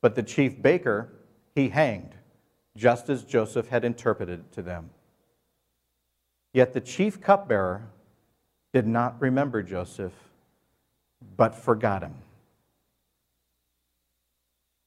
but 0.00 0.14
the 0.14 0.22
chief 0.22 0.62
baker 0.62 1.08
he 1.56 1.70
hanged, 1.70 2.14
just 2.76 3.08
as 3.08 3.24
Joseph 3.24 3.66
had 3.66 3.84
interpreted 3.84 4.52
to 4.52 4.62
them. 4.62 4.90
Yet 6.52 6.72
the 6.72 6.80
chief 6.80 7.20
cupbearer 7.20 7.82
did 8.72 8.86
not 8.86 9.20
remember 9.20 9.62
Joseph, 9.62 10.12
but 11.36 11.54
forgot 11.54 12.02
him. 12.02 12.14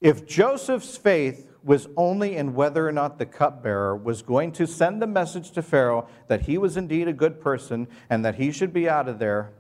If 0.02 0.28
Joseph's 0.28 0.98
faith 0.98 1.50
was 1.64 1.88
only 1.96 2.36
in 2.36 2.54
whether 2.54 2.86
or 2.88 2.92
not 2.92 3.18
the 3.18 3.26
cupbearer 3.26 3.96
was 3.96 4.22
going 4.22 4.52
to 4.52 4.68
send 4.68 5.02
the 5.02 5.08
message 5.08 5.52
to 5.52 5.62
Pharaoh 5.62 6.08
that 6.28 6.42
he 6.42 6.58
was 6.58 6.76
indeed 6.76 7.08
a 7.08 7.14
good 7.14 7.40
person 7.40 7.88
and 8.10 8.26
that 8.26 8.36
he 8.36 8.52
should 8.52 8.74
be 8.74 8.90
out 8.90 9.08
of 9.08 9.20
there, 9.20 9.54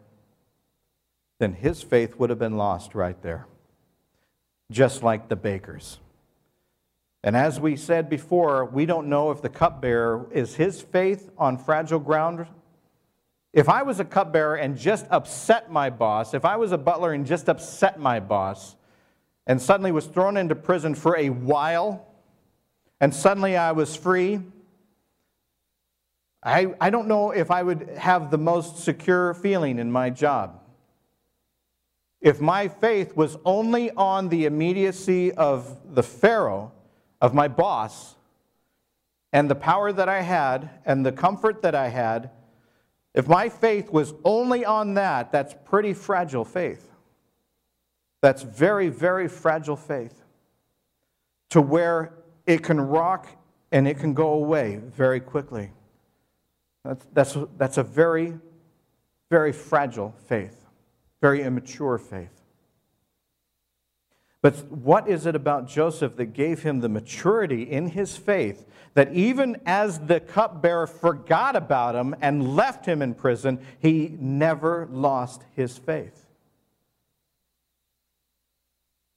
then 1.39 1.53
his 1.53 1.81
faith 1.81 2.17
would 2.17 2.29
have 2.29 2.39
been 2.39 2.57
lost 2.57 2.93
right 2.93 3.21
there, 3.21 3.47
just 4.69 5.01
like 5.01 5.29
the 5.29 5.35
baker's. 5.37 5.99
And 7.23 7.37
as 7.37 7.59
we 7.59 7.77
said 7.77 8.09
before, 8.09 8.65
we 8.65 8.85
don't 8.85 9.07
know 9.07 9.31
if 9.31 9.41
the 9.41 9.49
cupbearer 9.49 10.27
is 10.31 10.55
his 10.55 10.81
faith 10.81 11.31
on 11.37 11.57
fragile 11.57 11.99
ground. 11.99 12.45
If 13.53 13.69
I 13.69 13.83
was 13.83 13.99
a 13.99 14.05
cupbearer 14.05 14.55
and 14.55 14.77
just 14.77 15.05
upset 15.09 15.71
my 15.71 15.89
boss, 15.89 16.33
if 16.33 16.43
I 16.43 16.57
was 16.57 16.73
a 16.73 16.77
butler 16.77 17.13
and 17.13 17.25
just 17.25 17.47
upset 17.47 17.99
my 17.99 18.19
boss, 18.19 18.75
and 19.47 19.61
suddenly 19.61 19.91
was 19.91 20.05
thrown 20.05 20.37
into 20.37 20.55
prison 20.55 20.95
for 20.95 21.17
a 21.17 21.29
while, 21.29 22.05
and 22.99 23.13
suddenly 23.13 23.55
I 23.55 23.71
was 23.71 23.95
free, 23.95 24.41
I, 26.41 26.73
I 26.81 26.89
don't 26.89 27.07
know 27.07 27.31
if 27.31 27.51
I 27.51 27.63
would 27.63 27.89
have 27.97 28.31
the 28.31 28.37
most 28.37 28.79
secure 28.79 29.33
feeling 29.33 29.79
in 29.79 29.89
my 29.89 30.09
job. 30.09 30.59
If 32.19 32.41
my 32.41 32.67
faith 32.67 33.15
was 33.15 33.37
only 33.45 33.91
on 33.91 34.27
the 34.27 34.45
immediacy 34.45 35.31
of 35.31 35.95
the 35.95 36.03
Pharaoh, 36.03 36.73
of 37.23 37.33
my 37.33 37.47
boss, 37.47 38.15
and 39.31 39.49
the 39.49 39.55
power 39.55 39.93
that 39.93 40.09
I 40.09 40.21
had 40.21 40.69
and 40.85 41.05
the 41.05 41.11
comfort 41.13 41.61
that 41.61 41.73
I 41.73 41.87
had, 41.87 42.29
if 43.13 43.29
my 43.29 43.47
faith 43.47 43.89
was 43.89 44.13
only 44.25 44.65
on 44.65 44.95
that, 44.95 45.31
that's 45.31 45.55
pretty 45.63 45.93
fragile 45.93 46.43
faith. 46.43 46.91
That's 48.21 48.41
very, 48.41 48.89
very 48.89 49.29
fragile 49.29 49.77
faith 49.77 50.21
to 51.51 51.61
where 51.61 52.13
it 52.45 52.61
can 52.61 52.81
rock 52.81 53.29
and 53.71 53.87
it 53.87 53.99
can 53.99 54.13
go 54.13 54.33
away 54.33 54.81
very 54.83 55.21
quickly. 55.21 55.71
That's, 56.83 57.05
that's, 57.13 57.37
that's 57.57 57.77
a 57.77 57.83
very, 57.83 58.37
very 59.31 59.53
fragile 59.53 60.13
faith, 60.27 60.65
very 61.21 61.41
immature 61.41 61.97
faith. 61.97 62.42
But 64.43 64.69
what 64.69 65.07
is 65.07 65.25
it 65.25 65.37
about 65.37 65.69
Joseph 65.69 66.17
that 66.17 66.33
gave 66.33 66.63
him 66.63 66.81
the 66.81 66.89
maturity 66.89 67.63
in 67.63 67.87
his 67.87 68.17
faith 68.17 68.65
that 68.93 69.13
even 69.13 69.61
as 69.65 69.99
the 69.99 70.19
cupbearer 70.19 70.85
forgot 70.85 71.55
about 71.55 71.95
him 71.95 72.13
and 72.21 72.53
left 72.53 72.85
him 72.85 73.01
in 73.01 73.13
prison, 73.13 73.65
he 73.79 74.13
never 74.19 74.89
lost 74.91 75.45
his 75.55 75.77
faith? 75.77 76.27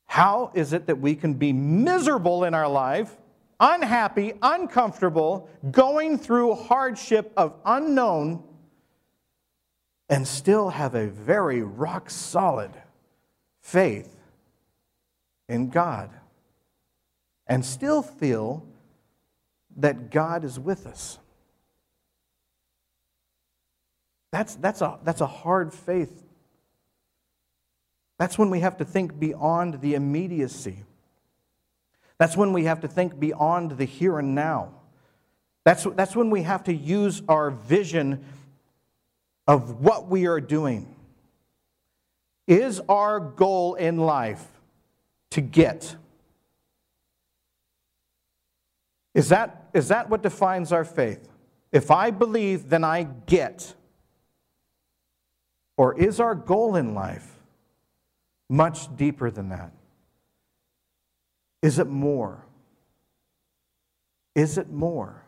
How 0.07 0.53
is 0.55 0.73
it 0.73 0.87
that 0.87 1.01
we 1.01 1.17
can 1.17 1.35
be 1.35 1.53
miserable 1.53 2.45
in 2.45 2.55
our 2.55 2.69
life, 2.69 3.17
unhappy, 3.59 4.33
uncomfortable, 4.41 5.51
going 5.73 6.19
through 6.19 6.55
hardship 6.55 7.33
of 7.37 7.53
unknown, 7.65 8.45
and 10.09 10.27
still 10.27 10.69
have 10.69 10.95
a 10.95 11.09
very 11.09 11.62
rock 11.62 12.11
solid 12.11 12.71
faith 13.61 14.15
in 15.48 15.70
God 15.70 16.11
and 17.46 17.64
still 17.64 18.02
feel 18.02 18.66
that 19.76 20.11
God 20.11 20.44
is 20.44 20.59
with 20.59 20.87
us. 20.87 21.18
That's, 24.32 24.54
that's, 24.56 24.80
a, 24.80 24.98
that's 25.04 25.20
a 25.20 25.26
hard 25.26 25.72
faith. 25.72 26.24
That's 28.18 28.38
when 28.38 28.50
we 28.50 28.61
have 28.61 28.78
to 28.78 28.85
think 28.85 29.18
beyond 29.18 29.80
the 29.80 29.94
immediacy. 29.94 30.85
That's 32.18 32.37
when 32.37 32.52
we 32.52 32.64
have 32.64 32.80
to 32.80 32.88
think 32.88 33.20
beyond 33.20 33.72
the 33.72 33.85
here 33.85 34.18
and 34.18 34.35
now. 34.35 34.72
That's, 35.64 35.85
that's 35.85 36.16
when 36.16 36.30
we 36.30 36.42
have 36.42 36.64
to 36.64 36.74
use 36.74 37.22
our 37.28 37.50
vision 37.50 38.24
of 39.46 39.80
what 39.80 40.09
we 40.09 40.26
are 40.26 40.40
doing. 40.40 40.94
Is 42.46 42.80
our 42.88 43.20
goal 43.20 43.74
in 43.74 43.98
life 43.98 44.46
to 45.31 45.41
get. 45.41 45.97
Is 49.15 49.29
that, 49.31 49.69
is 49.73 49.89
that 49.89 50.11
what 50.11 50.23
defines 50.23 50.73
our 50.73 50.85
faith? 50.85 51.29
If 51.73 51.91
I 51.91 52.11
believe, 52.11 52.69
then 52.69 52.85
I 52.85 53.05
get. 53.27 53.75
Or 55.77 55.99
is 55.99 56.21
our 56.21 56.35
goal 56.35 56.77
in 56.77 56.95
life 56.95 57.39
much 58.49 58.95
deeper 58.97 59.31
than 59.31 59.49
that? 59.51 59.73
Is 61.62 61.79
it 61.79 61.87
more? 61.87 62.45
Is 64.35 64.59
it 64.59 64.71
more? 64.71 65.23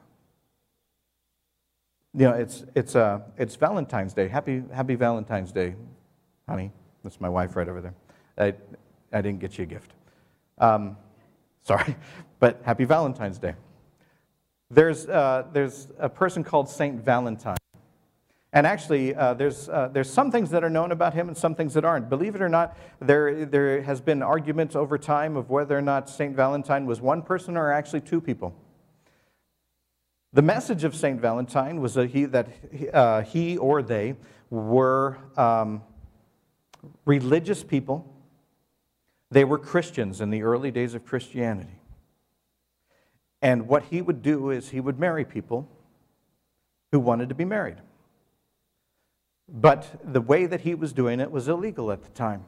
You 2.14 2.26
know, 2.26 2.32
it's, 2.32 2.64
it's, 2.74 2.94
uh, 2.94 3.20
it's 3.36 3.56
Valentine's 3.56 4.12
Day. 4.12 4.28
Happy, 4.28 4.62
happy 4.72 4.94
Valentine's 4.94 5.52
Day, 5.52 5.74
honey. 6.48 6.72
That's 7.02 7.20
my 7.20 7.28
wife 7.28 7.56
right 7.56 7.68
over 7.68 7.80
there. 7.80 7.94
I, 8.36 8.54
I 9.12 9.22
didn't 9.22 9.40
get 9.40 9.58
you 9.58 9.64
a 9.64 9.66
gift. 9.66 9.92
Um, 10.58 10.96
sorry, 11.62 11.96
but 12.40 12.60
happy 12.64 12.84
Valentine's 12.84 13.38
Day. 13.38 13.54
There's, 14.70 15.06
uh, 15.06 15.46
there's 15.52 15.88
a 15.98 16.08
person 16.08 16.44
called 16.44 16.68
Saint 16.68 17.02
Valentine. 17.02 17.56
And 18.52 18.66
actually, 18.66 19.14
uh, 19.14 19.34
there's, 19.34 19.68
uh, 19.68 19.88
there's 19.92 20.10
some 20.10 20.30
things 20.30 20.50
that 20.50 20.64
are 20.64 20.70
known 20.70 20.90
about 20.92 21.14
him 21.14 21.28
and 21.28 21.36
some 21.36 21.54
things 21.54 21.74
that 21.74 21.84
aren't. 21.84 22.08
Believe 22.08 22.34
it 22.34 22.40
or 22.40 22.48
not, 22.48 22.76
there, 23.00 23.44
there 23.44 23.82
has 23.82 24.00
been 24.00 24.22
arguments 24.22 24.74
over 24.74 24.96
time 24.96 25.36
of 25.36 25.50
whether 25.50 25.76
or 25.76 25.82
not 25.82 26.08
St. 26.08 26.34
Valentine 26.34 26.86
was 26.86 27.00
one 27.00 27.22
person 27.22 27.56
or 27.56 27.70
actually 27.70 28.00
two 28.00 28.20
people. 28.20 28.54
The 30.32 30.42
message 30.42 30.84
of 30.84 30.94
St. 30.94 31.20
Valentine 31.20 31.80
was 31.80 31.94
that 31.94 32.10
he, 32.10 32.24
that, 32.26 32.48
uh, 32.92 33.22
he 33.22 33.58
or 33.58 33.82
they 33.82 34.16
were 34.50 35.18
um, 35.36 35.82
religious 37.04 37.62
people 37.62 38.14
they 39.30 39.44
were 39.44 39.58
Christians 39.58 40.20
in 40.20 40.30
the 40.30 40.42
early 40.42 40.70
days 40.70 40.94
of 40.94 41.04
Christianity. 41.04 41.80
And 43.40 43.68
what 43.68 43.84
he 43.84 44.02
would 44.02 44.22
do 44.22 44.50
is 44.50 44.70
he 44.70 44.80
would 44.80 44.98
marry 44.98 45.24
people 45.24 45.68
who 46.90 46.98
wanted 46.98 47.28
to 47.28 47.34
be 47.34 47.44
married. 47.44 47.76
But 49.48 50.00
the 50.04 50.20
way 50.20 50.46
that 50.46 50.62
he 50.62 50.74
was 50.74 50.92
doing 50.92 51.20
it 51.20 51.30
was 51.30 51.48
illegal 51.48 51.90
at 51.92 52.02
the 52.02 52.10
time. 52.10 52.44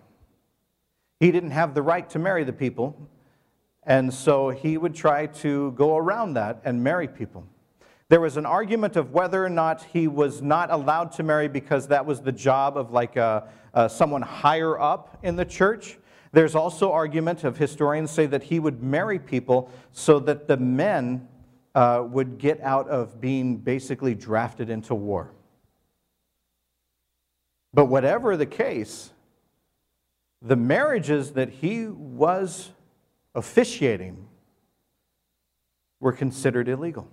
He 1.18 1.30
didn't 1.30 1.50
have 1.50 1.74
the 1.74 1.82
right 1.82 2.08
to 2.10 2.18
marry 2.18 2.44
the 2.44 2.52
people, 2.52 2.96
and 3.82 4.12
so 4.12 4.50
he 4.50 4.76
would 4.76 4.94
try 4.94 5.26
to 5.26 5.72
go 5.72 5.96
around 5.96 6.34
that 6.34 6.60
and 6.64 6.82
marry 6.82 7.08
people. 7.08 7.46
There 8.08 8.20
was 8.20 8.36
an 8.36 8.46
argument 8.46 8.96
of 8.96 9.12
whether 9.12 9.44
or 9.44 9.48
not 9.48 9.84
he 9.84 10.08
was 10.08 10.42
not 10.42 10.70
allowed 10.70 11.12
to 11.12 11.22
marry 11.22 11.46
because 11.46 11.88
that 11.88 12.04
was 12.04 12.20
the 12.20 12.32
job 12.32 12.76
of 12.76 12.90
like 12.90 13.16
a, 13.16 13.48
a, 13.72 13.88
someone 13.88 14.22
higher 14.22 14.78
up 14.80 15.18
in 15.22 15.36
the 15.36 15.44
church. 15.44 15.96
There's 16.32 16.54
also 16.54 16.92
argument 16.92 17.44
of 17.44 17.56
historians 17.56 18.10
say 18.10 18.26
that 18.26 18.44
he 18.44 18.60
would 18.60 18.82
marry 18.82 19.18
people 19.18 19.70
so 19.92 20.20
that 20.20 20.46
the 20.46 20.56
men 20.56 21.28
uh, 21.74 22.04
would 22.08 22.38
get 22.38 22.60
out 22.60 22.88
of 22.88 23.20
being 23.20 23.56
basically 23.56 24.14
drafted 24.14 24.70
into 24.70 24.94
war. 24.94 25.32
But 27.72 27.86
whatever 27.86 28.36
the 28.36 28.46
case, 28.46 29.12
the 30.42 30.56
marriages 30.56 31.32
that 31.32 31.50
he 31.50 31.86
was 31.86 32.70
officiating 33.34 34.26
were 36.00 36.12
considered 36.12 36.68
illegal. 36.68 37.08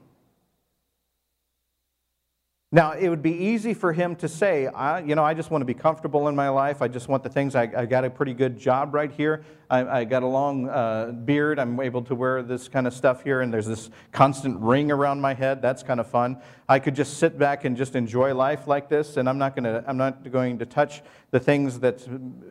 Now, 2.69 2.91
it 2.91 3.07
would 3.07 3.21
be 3.21 3.31
easy 3.31 3.73
for 3.73 3.93
him 3.93 4.17
to 4.17 4.27
say, 4.27 4.63
you 4.63 5.15
know, 5.15 5.23
I 5.23 5.33
just 5.33 5.51
want 5.51 5.61
to 5.61 5.65
be 5.65 5.73
comfortable 5.73 6.27
in 6.27 6.35
my 6.35 6.49
life. 6.49 6.81
I 6.81 6.89
just 6.89 7.07
want 7.07 7.23
the 7.23 7.29
things. 7.29 7.55
I, 7.55 7.61
I 7.61 7.85
got 7.85 8.03
a 8.03 8.09
pretty 8.09 8.33
good 8.33 8.59
job 8.59 8.93
right 8.93 9.09
here. 9.09 9.45
I, 9.69 9.99
I 9.99 10.03
got 10.03 10.21
a 10.21 10.27
long 10.27 10.67
uh, 10.67 11.13
beard. 11.13 11.59
I'm 11.59 11.79
able 11.79 12.01
to 12.01 12.13
wear 12.13 12.43
this 12.43 12.67
kind 12.67 12.85
of 12.85 12.93
stuff 12.93 13.23
here, 13.23 13.39
and 13.39 13.53
there's 13.53 13.67
this 13.67 13.89
constant 14.11 14.59
ring 14.59 14.91
around 14.91 15.21
my 15.21 15.33
head. 15.33 15.61
That's 15.61 15.81
kind 15.81 16.01
of 16.01 16.07
fun. 16.07 16.41
I 16.67 16.79
could 16.79 16.93
just 16.93 17.19
sit 17.19 17.39
back 17.39 17.63
and 17.63 17.77
just 17.77 17.95
enjoy 17.95 18.35
life 18.35 18.67
like 18.67 18.89
this, 18.89 19.15
and 19.15 19.29
I'm 19.29 19.37
not 19.37 19.55
to, 19.55 19.85
I'm 19.87 19.97
not 19.97 20.29
going 20.29 20.59
to 20.59 20.65
touch 20.65 21.03
the 21.31 21.39
things 21.39 21.79
that 21.79 22.05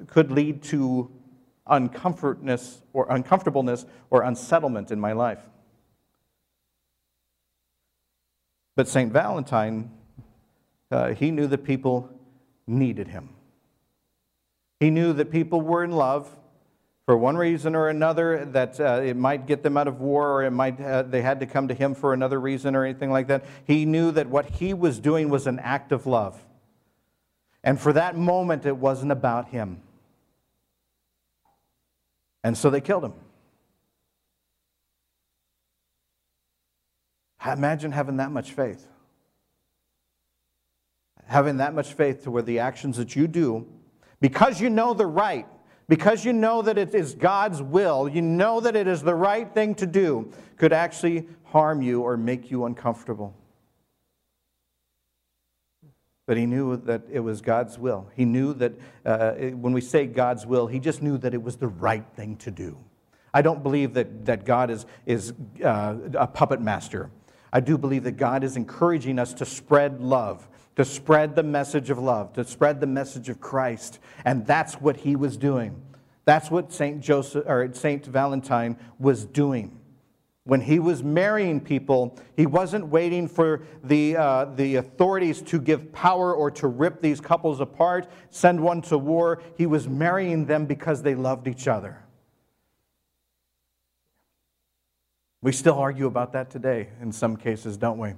could 0.07 0.31
lead 0.31 0.63
to 0.65 1.11
uncomfortness 1.67 2.81
or 2.95 3.07
uncomfortableness 3.11 3.85
or 4.09 4.23
unsettlement 4.23 4.91
in 4.91 4.99
my 4.99 5.13
life. 5.13 5.41
But 8.77 8.89
St. 8.89 9.13
Valentine 9.13 9.91
uh, 10.91 11.15
he 11.15 11.31
knew 11.31 11.47
that 11.47 11.65
people 11.65 12.09
needed 12.67 13.09
him. 13.09 13.31
He 14.81 14.91
knew 14.91 15.13
that 15.15 15.31
people 15.31 15.61
were 15.61 15.83
in 15.83 15.93
love 15.93 16.29
for 17.07 17.17
one 17.17 17.37
reason 17.37 17.77
or 17.77 17.89
another, 17.89 18.45
that 18.47 18.81
uh, 18.81 19.01
it 19.03 19.17
might 19.17 19.47
get 19.47 19.63
them 19.63 19.77
out 19.77 19.87
of 19.87 20.01
war 20.01 20.33
or 20.33 20.45
it 20.45 20.51
might, 20.51 20.81
uh, 20.81 21.03
they 21.03 21.23
had 21.23 21.41
to 21.41 21.47
come 21.47 21.69
to 21.69 21.75
him 21.75 21.95
for 21.95 22.13
another 22.13 22.41
reason 22.41 22.75
or 22.75 22.85
anything 22.85 23.11
like 23.11 23.29
that. 23.29 23.45
He 23.65 23.85
knew 23.85 24.11
that 24.13 24.29
what 24.29 24.47
he 24.51 24.75
was 24.75 24.99
doing 24.99 25.29
was 25.29 25.47
an 25.47 25.61
act 25.61 25.93
of 25.93 26.07
love. 26.07 26.45
And 27.63 27.81
for 27.81 27.93
that 27.93 28.17
moment, 28.17 28.67
it 28.67 28.77
wasn't 28.77 29.13
about 29.13 29.49
him. 29.49 29.81
And 32.43 32.59
so 32.59 32.71
they 32.71 32.81
killed 32.81 33.05
him. 33.05 33.15
Imagine 37.45 37.93
having 37.93 38.17
that 38.17 38.33
much 38.33 38.53
faith 38.53 38.87
having 41.27 41.59
that 41.59 41.75
much 41.75 41.93
faith 41.93 42.23
to 42.25 42.31
where 42.31 42.43
the 42.43 42.59
actions 42.59 42.97
that 42.97 43.15
you 43.15 43.27
do, 43.27 43.67
because 44.21 44.61
you 44.61 44.71
know 44.71 44.95
the 44.95 45.07
right, 45.07 45.47
because 45.89 46.25
you 46.25 46.33
know 46.33 46.63
that 46.63 46.79
it 46.79 46.95
is 46.95 47.15
God's 47.15 47.63
will, 47.63 48.09
you 48.09 48.23
know 48.23 48.61
that 48.61 48.75
it 48.75 48.87
is 48.87 49.03
the 49.03 49.15
right 49.15 49.53
thing 49.53 49.75
to 49.77 49.87
do, 49.87 50.33
could 50.57 50.73
actually 50.73 51.29
harm 51.45 51.83
you 51.83 52.03
or 52.03 52.17
make 52.17 52.51
you 52.51 52.65
uncomfortable. 52.65 53.37
But 56.27 56.37
he 56.37 56.47
knew 56.47 56.77
that 56.77 57.03
it 57.11 57.21
was 57.21 57.41
God's 57.41 57.79
will. 57.79 58.11
He 58.17 58.25
knew 58.25 58.53
that 58.55 58.73
uh, 59.05 59.33
when 59.35 59.73
we 59.73 59.81
say 59.81 60.07
God's 60.07 60.45
will, 60.45 60.67
he 60.67 60.81
just 60.81 61.01
knew 61.01 61.19
that 61.19 61.35
it 61.35 61.43
was 61.43 61.57
the 61.57 61.69
right 61.69 62.05
thing 62.17 62.37
to 62.39 62.51
do. 62.51 62.77
I 63.33 63.43
don't 63.43 63.63
believe 63.63 63.95
that, 63.95 64.25
that 64.25 64.45
God 64.45 64.71
is, 64.71 64.87
is 65.05 65.35
uh, 65.63 65.95
a 66.15 66.27
puppet 66.27 66.61
master. 66.61 67.11
I 67.53 67.61
do 67.61 67.79
believe 67.79 68.03
that 68.05 68.17
God 68.17 68.43
is 68.43 68.57
encouraging 68.57 69.19
us 69.19 69.35
to 69.35 69.45
spread 69.45 70.01
love, 70.01 70.49
to 70.77 70.85
spread 70.85 71.35
the 71.35 71.43
message 71.43 71.91
of 71.91 71.99
love, 71.99 72.33
to 72.35 72.45
spread 72.45 72.81
the 72.81 72.87
message 72.87 73.29
of 73.29 73.41
Christ. 73.41 73.99
And 74.25 74.47
that's 74.47 74.75
what 74.75 74.99
he 74.99 75.17
was 75.17 75.37
doing. 75.37 75.83
That's 76.27 76.51
what 76.51 76.73
St. 76.73 77.01
Joseph 77.01 77.45
or 77.47 77.73
St. 77.73 78.05
Valentine 78.05 78.77
was 78.99 79.25
doing. 79.25 79.81
When 80.45 80.61
he 80.61 80.79
was 80.79 81.03
marrying 81.03 81.61
people, 81.61 82.17
he 82.37 82.47
wasn't 82.47 82.87
waiting 82.87 83.27
for 83.27 83.63
the, 83.83 84.17
uh, 84.17 84.45
the 84.45 84.77
authorities 84.77 85.43
to 85.43 85.61
give 85.61 85.93
power 85.93 86.33
or 86.33 86.53
to 86.53 86.69
rip 86.69 87.01
these 87.01 87.21
couples 87.21 87.61
apart, 87.61 88.09
send 88.31 88.61
one 88.61 88.81
to 88.83 88.99
war. 88.99 89.43
He 89.57 89.67
was 89.67 89.89
marrying 89.89 90.47
them 90.47 90.67
because 90.67 91.03
they 91.03 91.17
loved 91.17 91.49
each 91.49 91.67
other. 91.67 92.01
We 95.43 95.53
still 95.53 95.79
argue 95.79 96.07
about 96.07 96.33
that 96.35 96.51
today 96.51 96.91
in 97.01 97.13
some 97.13 97.37
cases, 97.37 97.77
don't 97.77 97.99
we? 97.99 98.15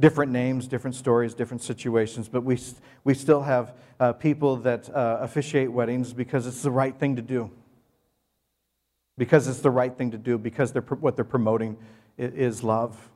Different 0.00 0.30
names, 0.30 0.68
different 0.68 0.94
stories, 0.94 1.34
different 1.34 1.62
situations, 1.62 2.28
but 2.28 2.44
we, 2.44 2.58
we 3.04 3.14
still 3.14 3.42
have 3.42 3.74
uh, 3.98 4.12
people 4.12 4.56
that 4.58 4.88
uh, 4.94 5.18
officiate 5.20 5.72
weddings 5.72 6.12
because 6.12 6.46
it's 6.46 6.62
the 6.62 6.70
right 6.70 6.96
thing 6.96 7.16
to 7.16 7.22
do 7.22 7.50
because 9.18 9.48
it's 9.48 9.60
the 9.60 9.70
right 9.70 9.94
thing 9.98 10.12
to 10.12 10.16
do, 10.16 10.38
because 10.38 10.72
they're, 10.72 10.82
what 10.82 11.16
they're 11.16 11.24
promoting 11.24 11.76
is 12.16 12.62
love. 12.62 13.10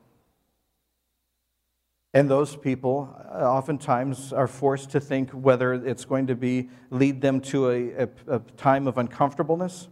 And 2.13 2.29
those 2.29 2.57
people 2.57 3.17
uh, 3.33 3.39
oftentimes 3.39 4.35
are 4.35 4.49
forced 4.49 4.91
to 4.91 5.01
think 5.01 5.31
whether 5.31 5.73
it's 5.73 6.05
going 6.05 6.27
to 6.27 6.35
be 6.35 6.69
lead 6.91 7.23
them 7.23 7.41
to 7.41 7.71
a, 7.71 7.91
a, 7.93 8.09
a 8.29 8.39
time 8.57 8.87
of 8.87 8.99
uncomfortableness, 8.99 9.89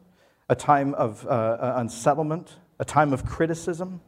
a 0.51 0.55
time 0.55 0.93
of 0.95 1.25
uh, 1.27 1.31
uh 1.31 1.75
unsettlement, 1.77 2.57
a 2.79 2.85
time 2.85 3.15
of 3.15 3.25
criticism. 3.25 4.03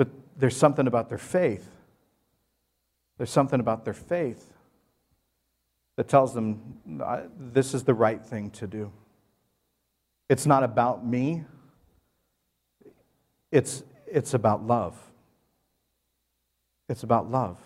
But 0.00 0.08
there's 0.34 0.56
something 0.56 0.86
about 0.86 1.10
their 1.10 1.18
faith. 1.18 1.68
There's 3.18 3.28
something 3.28 3.60
about 3.60 3.84
their 3.84 3.92
faith 3.92 4.50
that 5.96 6.08
tells 6.08 6.32
them 6.32 6.78
this 7.38 7.74
is 7.74 7.84
the 7.84 7.92
right 7.92 8.24
thing 8.24 8.48
to 8.52 8.66
do. 8.66 8.92
It's 10.30 10.46
not 10.46 10.64
about 10.64 11.06
me, 11.06 11.44
it's, 13.52 13.82
it's 14.06 14.32
about 14.32 14.66
love. 14.66 14.98
It's 16.88 17.02
about 17.02 17.30
love. 17.30 17.58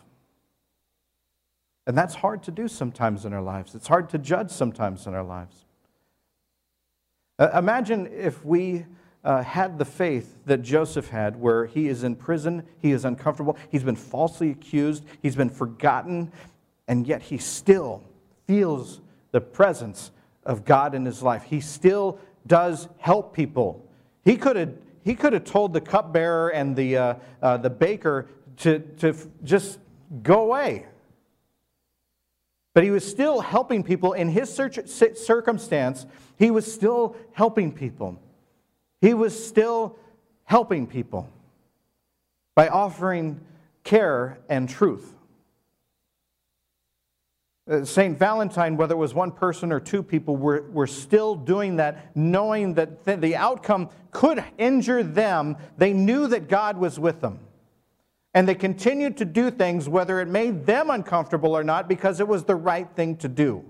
And 1.87 1.97
that's 1.97 2.16
hard 2.16 2.42
to 2.42 2.51
do 2.51 2.66
sometimes 2.66 3.25
in 3.25 3.33
our 3.33 3.42
lives. 3.42 3.77
It's 3.77 3.87
hard 3.87 4.09
to 4.09 4.18
judge 4.18 4.51
sometimes 4.51 5.07
in 5.07 5.14
our 5.14 5.23
lives. 5.23 5.66
Imagine 7.38 8.09
if 8.12 8.44
we 8.44 8.87
uh, 9.25 9.43
had 9.43 9.79
the 9.79 9.85
faith 9.85 10.37
that 10.47 10.63
Joseph 10.63 11.09
had, 11.09 11.41
where 11.41 11.67
he 11.67 11.89
is 11.89 12.05
in 12.05 12.15
prison, 12.15 12.63
he 12.81 12.93
is 12.93 13.05
uncomfortable, 13.05 13.57
he's 13.71 13.83
been 13.83 13.97
falsely 13.97 14.51
accused, 14.51 15.05
he's 15.23 15.37
been 15.37 15.51
forgotten, 15.51 16.31
and 16.87 17.07
yet 17.07 17.23
he 17.23 17.39
still 17.39 18.03
feels 18.47 19.01
the 19.33 19.41
presence 19.41 20.11
of 20.45 20.65
God 20.65 20.95
in 20.95 21.05
his 21.05 21.23
life. 21.23 21.45
He 21.45 21.61
still 21.61 22.19
does 22.47 22.89
help 22.99 23.35
people. 23.35 23.89
He 24.25 24.37
could 24.37 24.57
have, 24.57 24.75
he 25.03 25.15
could 25.15 25.33
have 25.33 25.45
told 25.45 25.73
the 25.73 25.81
cupbearer 25.81 26.51
and 26.51 26.77
the, 26.77 26.97
uh, 26.97 27.15
uh, 27.41 27.57
the 27.57 27.71
baker 27.71 28.29
to, 28.59 28.81
to 28.99 29.15
just 29.43 29.79
go 30.23 30.43
away. 30.43 30.87
But 32.75 32.85
he 32.85 32.91
was 32.91 33.09
still 33.09 33.41
helping 33.41 33.83
people 33.85 34.13
in 34.13 34.29
his 34.29 34.53
circumstance. 34.53 36.07
He 36.37 36.51
was 36.51 36.73
still 36.73 37.17
helping 37.33 37.73
people. 37.73 38.19
He 39.05 39.12
was 39.12 39.47
still 39.47 39.99
helping 40.45 40.87
people 40.87 41.29
by 42.55 42.69
offering 42.69 43.38
care 43.83 44.38
and 44.49 44.67
truth. 44.67 45.12
Uh, 47.71 47.85
St. 47.85 48.19
Valentine, 48.19 48.79
whether 48.79 48.95
it 48.95 48.97
was 48.97 49.12
one 49.12 49.31
person 49.31 49.73
or 49.73 49.79
two 49.79 50.03
people, 50.03 50.38
were, 50.38 50.62
were 50.71 50.87
still 50.87 51.35
doing 51.35 51.77
that, 51.77 52.17
knowing 52.17 52.73
that 52.75 53.05
th- 53.05 53.21
the 53.21 53.37
outcome 53.37 53.90
could 54.11 54.43
injure 54.57 55.03
them. 55.03 55.59
They 55.77 55.93
knew 55.93 56.27
that 56.29 56.49
God 56.49 56.79
was 56.79 56.99
with 56.99 57.21
them. 57.21 57.40
And 58.33 58.49
they 58.49 58.55
continued 58.55 59.19
to 59.19 59.27
do 59.27 59.51
things, 59.51 59.87
whether 59.87 60.19
it 60.23 60.29
made 60.29 60.64
them 60.64 60.88
uncomfortable 60.88 61.55
or 61.55 61.62
not, 61.62 61.90
because 61.90 62.21
it 62.21 62.27
was 62.29 62.45
the 62.45 62.57
right 62.57 62.88
thing 62.97 63.19
to 63.19 63.29
do. 63.29 63.67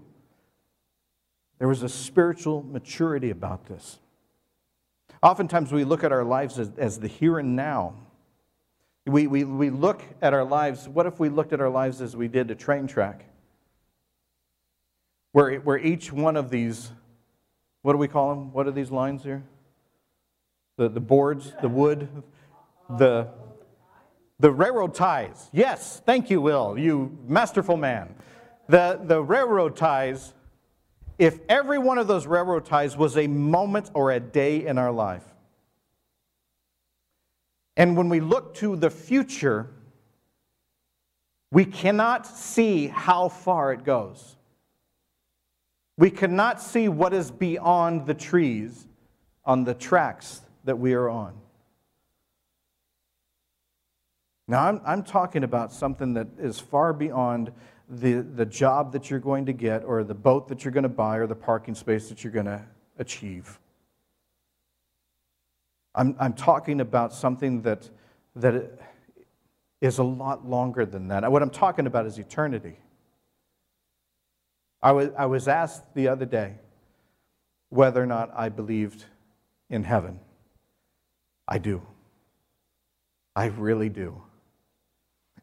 There 1.59 1.67
was 1.67 1.83
a 1.83 1.89
spiritual 1.89 2.63
maturity 2.63 3.31
about 3.31 3.67
this. 3.67 3.99
Oftentimes, 5.25 5.73
we 5.73 5.83
look 5.83 6.05
at 6.05 6.13
our 6.13 6.23
lives 6.23 6.61
as, 6.61 6.71
as 6.79 7.01
the 7.01 7.09
here 7.09 7.41
and 7.41 7.57
now. 7.57 7.95
We, 9.07 9.27
we, 9.27 9.43
we 9.43 9.71
look 9.71 10.03
at 10.23 10.33
our 10.33 10.45
lives, 10.45 10.89
what 10.89 11.07
if 11.07 11.19
we 11.19 11.29
looked 11.29 11.53
at 11.53 11.61
our 11.61 11.69
lives 11.69 12.01
as 12.01 12.15
we 12.15 12.29
did 12.29 12.53
a 12.53 12.55
train 12.55 12.87
track? 12.87 13.25
where, 15.35 15.57
where 15.57 15.79
each 15.79 16.13
one 16.13 16.37
of 16.37 16.49
these, 16.49 16.93
what 17.83 17.93
do 17.93 17.99
we 17.99 18.07
call 18.07 18.29
them? 18.29 18.53
What 18.53 18.69
are 18.69 18.71
these 18.71 18.93
lines 18.93 19.25
here? 19.25 19.43
The, 20.77 20.89
the 20.89 21.01
boards, 21.01 21.53
the 21.61 21.69
wood, 21.69 22.09
the, 22.89 23.27
the 24.39 24.53
railroad 24.53 24.95
ties. 24.95 25.51
Yes, 25.53 26.01
thank 26.07 26.31
you, 26.31 26.41
Will, 26.41 26.79
you 26.79 27.19
masterful 27.27 27.77
man. 27.77 28.15
The, 28.69 29.01
the 29.03 29.21
railroad 29.21 29.75
ties, 29.75 30.35
if 31.19 31.39
every 31.49 31.79
one 31.79 31.99
of 31.99 32.07
those 32.07 32.27
railroad 32.27 32.65
ties 32.65 32.97
was 32.97 33.17
a 33.17 33.27
moment 33.27 33.91
or 33.95 34.11
a 34.11 34.21
day 34.21 34.67
in 34.67 34.79
our 34.79 34.93
life, 34.93 35.25
and 37.77 37.97
when 37.97 38.09
we 38.09 38.21
look 38.21 38.55
to 38.57 38.77
the 38.77 38.91
future, 38.91 39.69
we 41.51 41.65
cannot 41.65 42.27
see 42.27 42.89
how 42.89 43.29
far 43.29 43.73
it 43.73 43.85
goes. 43.85 44.37
We 45.97 46.11
cannot 46.11 46.61
see 46.61 46.89
what 46.89 47.15
is 47.15 47.31
beyond 47.31 48.07
the 48.07 48.15
trees 48.15 48.87
on 49.45 49.65
the 49.65 49.75
tracks 49.75 50.41
that 50.65 50.79
we 50.79 50.95
are 50.95 51.09
on. 51.09 51.35
Now, 54.47 54.67
I'm, 54.67 54.81
I'm 54.85 55.03
talking 55.03 55.45
about 55.45 55.73
something 55.73 56.15
that 56.15 56.27
is 56.39 56.59
far 56.59 56.93
beyond 56.93 57.53
the, 57.89 58.21
the 58.21 58.47
job 58.47 58.93
that 58.93 59.11
you're 59.11 59.21
going 59.21 59.47
to 59.47 59.53
get, 59.53 59.85
or 59.85 60.05
the 60.05 60.15
boat 60.15 60.49
that 60.49 60.65
you're 60.65 60.73
going 60.73 60.85
to 60.85 60.89
buy, 60.89 61.17
or 61.17 61.27
the 61.27 61.35
parking 61.35 61.75
space 61.75 62.09
that 62.09 62.25
you're 62.25 62.33
going 62.33 62.47
to 62.47 62.63
achieve. 62.99 63.59
I'm, 65.95 66.17
I'm 66.19 66.33
talking 66.33 66.81
about 66.81 67.13
something 67.13 67.63
that, 67.63 67.89
that 68.37 68.79
is 69.81 69.99
a 69.99 70.03
lot 70.03 70.49
longer 70.49 70.87
than 70.87 71.09
that. 71.09 71.31
What 71.31 71.43
I'm 71.43 71.51
talking 71.51 71.87
about 71.87 72.07
is 72.07 72.19
eternity. 72.19 72.77
I 74.83 74.93
was, 74.93 75.11
I 75.17 75.27
was 75.27 75.49
asked 75.49 75.95
the 75.95 76.09
other 76.09 76.27
day 76.27 76.55
whether 77.69 78.03
or 78.03 78.07
not 78.07 78.31
I 78.35 78.49
believed 78.49 79.05
in 79.71 79.85
heaven. 79.85 80.21
I 81.47 81.59
do. 81.59 81.83
I 83.37 83.47
really 83.47 83.89
do. 83.89 84.23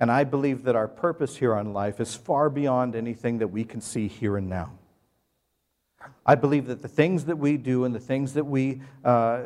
And 0.01 0.11
I 0.11 0.23
believe 0.23 0.63
that 0.63 0.75
our 0.75 0.87
purpose 0.87 1.37
here 1.37 1.53
on 1.53 1.73
life 1.73 1.99
is 1.99 2.15
far 2.15 2.49
beyond 2.49 2.95
anything 2.95 3.37
that 3.37 3.49
we 3.49 3.63
can 3.63 3.81
see 3.81 4.07
here 4.07 4.35
and 4.35 4.49
now. 4.49 4.71
I 6.25 6.33
believe 6.33 6.65
that 6.65 6.81
the 6.81 6.87
things 6.87 7.25
that 7.25 7.37
we 7.37 7.55
do 7.55 7.85
and 7.85 7.93
the 7.93 7.99
things 7.99 8.33
that 8.33 8.45
we 8.45 8.81
uh, 9.05 9.41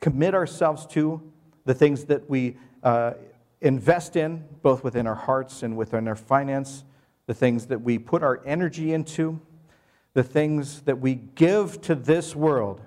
commit 0.00 0.34
ourselves 0.34 0.86
to, 0.86 1.20
the 1.66 1.74
things 1.74 2.06
that 2.06 2.30
we 2.30 2.56
uh, 2.82 3.12
invest 3.60 4.16
in, 4.16 4.42
both 4.62 4.82
within 4.82 5.06
our 5.06 5.14
hearts 5.14 5.62
and 5.62 5.76
within 5.76 6.08
our 6.08 6.16
finance, 6.16 6.84
the 7.26 7.34
things 7.34 7.66
that 7.66 7.82
we 7.82 7.98
put 7.98 8.22
our 8.22 8.40
energy 8.46 8.94
into, 8.94 9.38
the 10.14 10.24
things 10.24 10.80
that 10.82 10.98
we 10.98 11.14
give 11.14 11.78
to 11.82 11.94
this 11.94 12.34
world, 12.34 12.80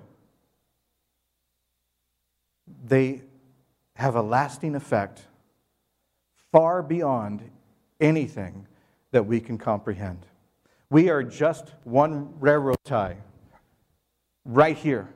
they 2.84 3.22
have 3.94 4.16
a 4.16 4.22
lasting 4.22 4.74
effect 4.74 5.22
far 6.56 6.82
beyond 6.82 7.42
anything 8.00 8.66
that 9.10 9.26
we 9.26 9.40
can 9.40 9.58
comprehend. 9.58 10.24
We 10.88 11.10
are 11.10 11.22
just 11.22 11.74
one 11.84 12.32
railroad 12.40 12.78
tie 12.82 13.18
right 14.46 14.74
here. 14.74 15.06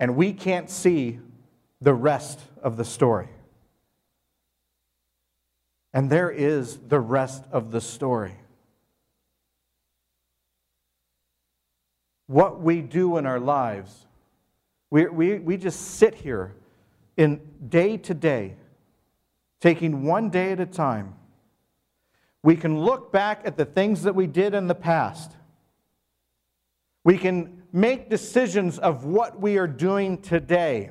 And 0.00 0.16
we 0.16 0.32
can't 0.32 0.68
see 0.68 1.20
the 1.80 1.94
rest 1.94 2.40
of 2.60 2.76
the 2.76 2.84
story. 2.84 3.28
And 5.94 6.10
there 6.10 6.32
is 6.32 6.78
the 6.88 6.98
rest 6.98 7.44
of 7.52 7.70
the 7.70 7.80
story. 7.80 8.34
What 12.26 12.60
we 12.60 12.80
do 12.80 13.16
in 13.16 13.26
our 13.26 13.38
lives, 13.38 14.06
we, 14.90 15.06
we, 15.06 15.38
we 15.38 15.56
just 15.56 15.80
sit 15.98 16.16
here 16.16 16.52
in 17.16 17.40
day 17.68 17.96
to 17.98 18.12
day, 18.12 18.56
taking 19.62 20.02
one 20.02 20.28
day 20.28 20.50
at 20.50 20.58
a 20.58 20.66
time. 20.66 21.14
We 22.42 22.56
can 22.56 22.80
look 22.80 23.12
back 23.12 23.42
at 23.44 23.56
the 23.56 23.64
things 23.64 24.02
that 24.02 24.14
we 24.16 24.26
did 24.26 24.54
in 24.54 24.66
the 24.66 24.74
past. 24.74 25.30
We 27.04 27.16
can 27.16 27.62
make 27.72 28.10
decisions 28.10 28.80
of 28.80 29.04
what 29.04 29.40
we 29.40 29.58
are 29.58 29.68
doing 29.68 30.20
today. 30.20 30.90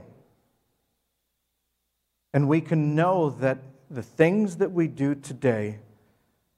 And 2.34 2.48
we 2.48 2.62
can 2.62 2.96
know 2.96 3.32
that 3.42 3.60
the 3.90 4.02
things 4.02 4.56
that 4.58 4.72
we 4.72 4.88
do 4.88 5.16
today 5.16 5.80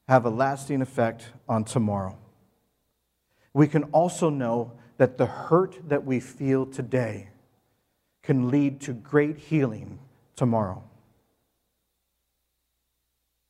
have 0.08 0.26
a 0.26 0.30
lasting 0.30 0.84
effect 0.84 1.32
on 1.50 1.64
tomorrow. 1.64 2.16
We 3.54 3.68
can 3.68 3.86
also 3.86 4.30
know 4.30 4.74
that 4.98 5.18
the 5.18 5.26
hurt 5.26 5.80
that 5.90 6.06
we 6.06 6.20
feel 6.20 6.68
today 6.68 7.30
can 8.22 8.52
lead 8.52 8.82
to 8.82 8.94
great 8.94 9.38
healing 9.38 9.98
tomorrow. 10.36 10.84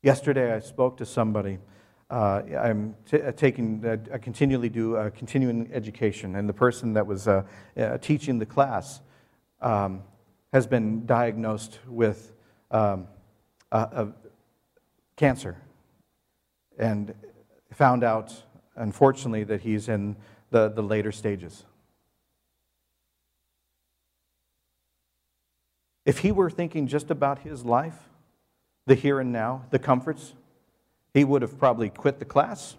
Yesterday, 0.04 0.54
I 0.54 0.60
spoke 0.60 0.98
to 0.98 1.06
somebody. 1.06 1.60
Uh, 2.10 2.42
I'm 2.60 2.94
uh, 3.14 3.32
taking, 3.32 3.86
uh, 3.86 3.96
I 4.14 4.18
continually 4.18 4.68
do 4.68 4.98
uh, 4.98 5.10
continuing 5.12 5.72
education, 5.72 6.36
and 6.36 6.48
the 6.48 6.54
person 6.54 6.92
that 6.96 7.08
was 7.08 7.26
uh, 7.26 7.44
uh, 7.78 7.98
teaching 8.00 8.38
the 8.38 8.46
class 8.46 9.00
um, 9.62 10.04
has 10.52 10.68
been 10.68 11.06
diagnosed 11.06 11.80
with 11.88 12.34
um, 12.70 13.08
cancer 15.16 15.56
and 16.78 17.16
found 17.72 18.04
out, 18.04 18.44
unfortunately, 18.76 19.46
that 19.46 19.62
he's 19.62 19.88
in 19.88 20.18
the, 20.50 20.68
the 20.68 20.84
later 20.84 21.14
stages. 21.14 21.64
If 26.06 26.20
he 26.20 26.34
were 26.34 26.50
thinking 26.50 26.88
just 26.88 27.10
about 27.10 27.40
his 27.40 27.64
life, 27.64 28.10
the 28.86 28.96
here 28.96 29.20
and 29.20 29.32
now, 29.32 29.66
the 29.72 29.80
comforts, 29.80 30.34
he 31.14 31.24
would 31.24 31.42
have 31.42 31.58
probably 31.58 31.90
quit 31.90 32.20
the 32.20 32.26
class. 32.26 32.76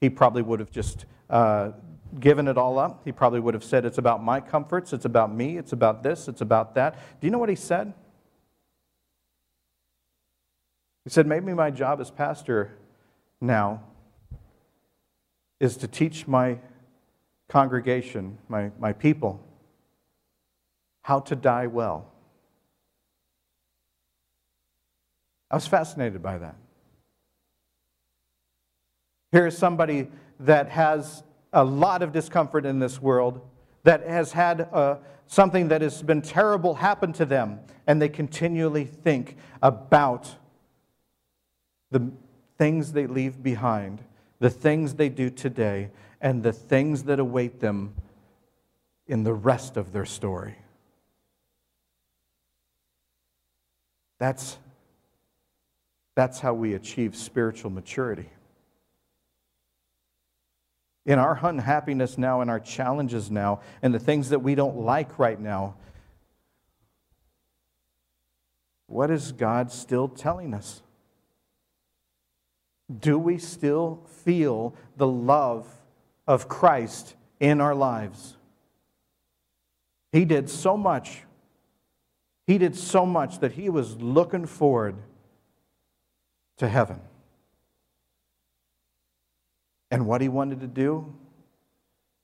He 0.00 0.10
probably 0.10 0.42
would 0.42 0.60
have 0.60 0.70
just 0.70 1.06
uh, 1.30 1.72
given 2.20 2.48
it 2.48 2.58
all 2.58 2.78
up. 2.78 3.02
He 3.04 3.12
probably 3.12 3.40
would 3.40 3.54
have 3.54 3.64
said, 3.64 3.84
It's 3.84 3.98
about 3.98 4.22
my 4.22 4.40
comforts, 4.40 4.92
it's 4.92 5.04
about 5.04 5.34
me, 5.34 5.56
it's 5.56 5.72
about 5.72 6.02
this, 6.02 6.28
it's 6.28 6.40
about 6.40 6.74
that. 6.74 6.94
Do 7.20 7.26
you 7.26 7.30
know 7.30 7.38
what 7.38 7.48
he 7.48 7.54
said? 7.54 7.92
He 11.04 11.10
said, 11.10 11.26
Maybe 11.26 11.54
my 11.54 11.70
job 11.70 12.00
as 12.00 12.10
pastor 12.10 12.76
now 13.40 13.82
is 15.60 15.76
to 15.78 15.88
teach 15.88 16.26
my 16.26 16.58
congregation, 17.48 18.38
my, 18.48 18.70
my 18.78 18.92
people, 18.92 19.40
how 21.02 21.20
to 21.20 21.34
die 21.34 21.66
well. 21.66 22.12
I 25.50 25.54
was 25.54 25.66
fascinated 25.66 26.22
by 26.22 26.38
that. 26.38 26.56
Here 29.32 29.46
is 29.46 29.56
somebody 29.56 30.08
that 30.40 30.70
has 30.70 31.22
a 31.52 31.64
lot 31.64 32.02
of 32.02 32.12
discomfort 32.12 32.66
in 32.66 32.78
this 32.78 33.00
world, 33.00 33.40
that 33.84 34.06
has 34.06 34.32
had 34.32 34.68
uh, 34.72 34.96
something 35.26 35.68
that 35.68 35.82
has 35.82 36.02
been 36.02 36.22
terrible 36.22 36.74
happen 36.74 37.12
to 37.14 37.24
them, 37.24 37.60
and 37.86 38.00
they 38.00 38.08
continually 38.08 38.84
think 38.84 39.36
about 39.62 40.34
the 41.90 42.10
things 42.58 42.92
they 42.92 43.06
leave 43.06 43.42
behind, 43.42 44.02
the 44.40 44.50
things 44.50 44.94
they 44.94 45.08
do 45.08 45.30
today, 45.30 45.90
and 46.20 46.42
the 46.42 46.52
things 46.52 47.04
that 47.04 47.18
await 47.18 47.60
them 47.60 47.94
in 49.06 49.22
the 49.22 49.32
rest 49.32 49.76
of 49.76 49.92
their 49.92 50.04
story. 50.04 50.56
That's, 54.18 54.58
that's 56.18 56.40
how 56.40 56.52
we 56.52 56.74
achieve 56.74 57.14
spiritual 57.14 57.70
maturity. 57.70 58.28
In 61.06 61.16
our 61.16 61.38
unhappiness 61.40 62.18
now, 62.18 62.40
in 62.40 62.48
our 62.48 62.58
challenges 62.58 63.30
now, 63.30 63.60
and 63.82 63.94
the 63.94 64.00
things 64.00 64.30
that 64.30 64.40
we 64.40 64.56
don't 64.56 64.78
like 64.78 65.20
right 65.20 65.38
now, 65.38 65.76
what 68.88 69.12
is 69.12 69.30
God 69.30 69.70
still 69.70 70.08
telling 70.08 70.54
us? 70.54 70.82
Do 72.92 73.16
we 73.16 73.38
still 73.38 74.02
feel 74.24 74.74
the 74.96 75.06
love 75.06 75.68
of 76.26 76.48
Christ 76.48 77.14
in 77.38 77.60
our 77.60 77.76
lives? 77.76 78.36
He 80.10 80.24
did 80.24 80.50
so 80.50 80.76
much. 80.76 81.22
He 82.48 82.58
did 82.58 82.74
so 82.74 83.06
much 83.06 83.38
that 83.38 83.52
he 83.52 83.68
was 83.68 83.94
looking 83.98 84.46
forward 84.46 84.96
to 86.58 86.68
heaven. 86.68 87.00
And 89.90 90.06
what 90.06 90.20
he 90.20 90.28
wanted 90.28 90.60
to 90.60 90.66
do, 90.66 91.12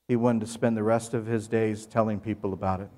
he 0.07 0.15
wanted 0.15 0.41
to 0.41 0.47
spend 0.47 0.77
the 0.77 0.83
rest 0.83 1.13
of 1.13 1.25
his 1.25 1.47
days 1.47 1.85
telling 1.85 2.19
people 2.19 2.53
about 2.53 2.79
it. 2.79 2.89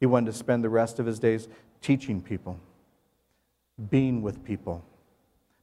He 0.00 0.06
wanted 0.06 0.32
to 0.32 0.36
spend 0.36 0.64
the 0.64 0.70
rest 0.70 0.98
of 0.98 1.06
his 1.06 1.18
days 1.18 1.46
teaching 1.80 2.22
people, 2.22 2.58
being 3.90 4.22
with 4.22 4.42
people 4.44 4.84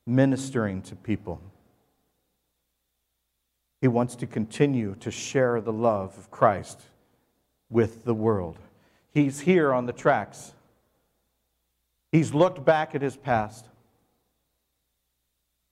ministering 0.10 0.82
to 0.82 0.96
people. 0.96 1.40
He 3.80 3.88
wants 3.88 4.16
to 4.18 4.28
continue 4.28 4.96
to 5.00 5.12
share 5.12 5.62
the 5.62 5.72
love 5.72 6.18
of 6.18 6.32
Christ 6.32 6.82
with 7.70 8.04
the 8.04 8.14
world. 8.14 8.58
He's 9.14 9.42
here 9.42 9.72
on 9.72 9.86
the 9.86 9.94
tracks. 9.94 10.54
He's 12.12 12.34
looked 12.34 12.66
back 12.66 12.96
at 12.96 13.02
his 13.02 13.16
past. 13.16 13.68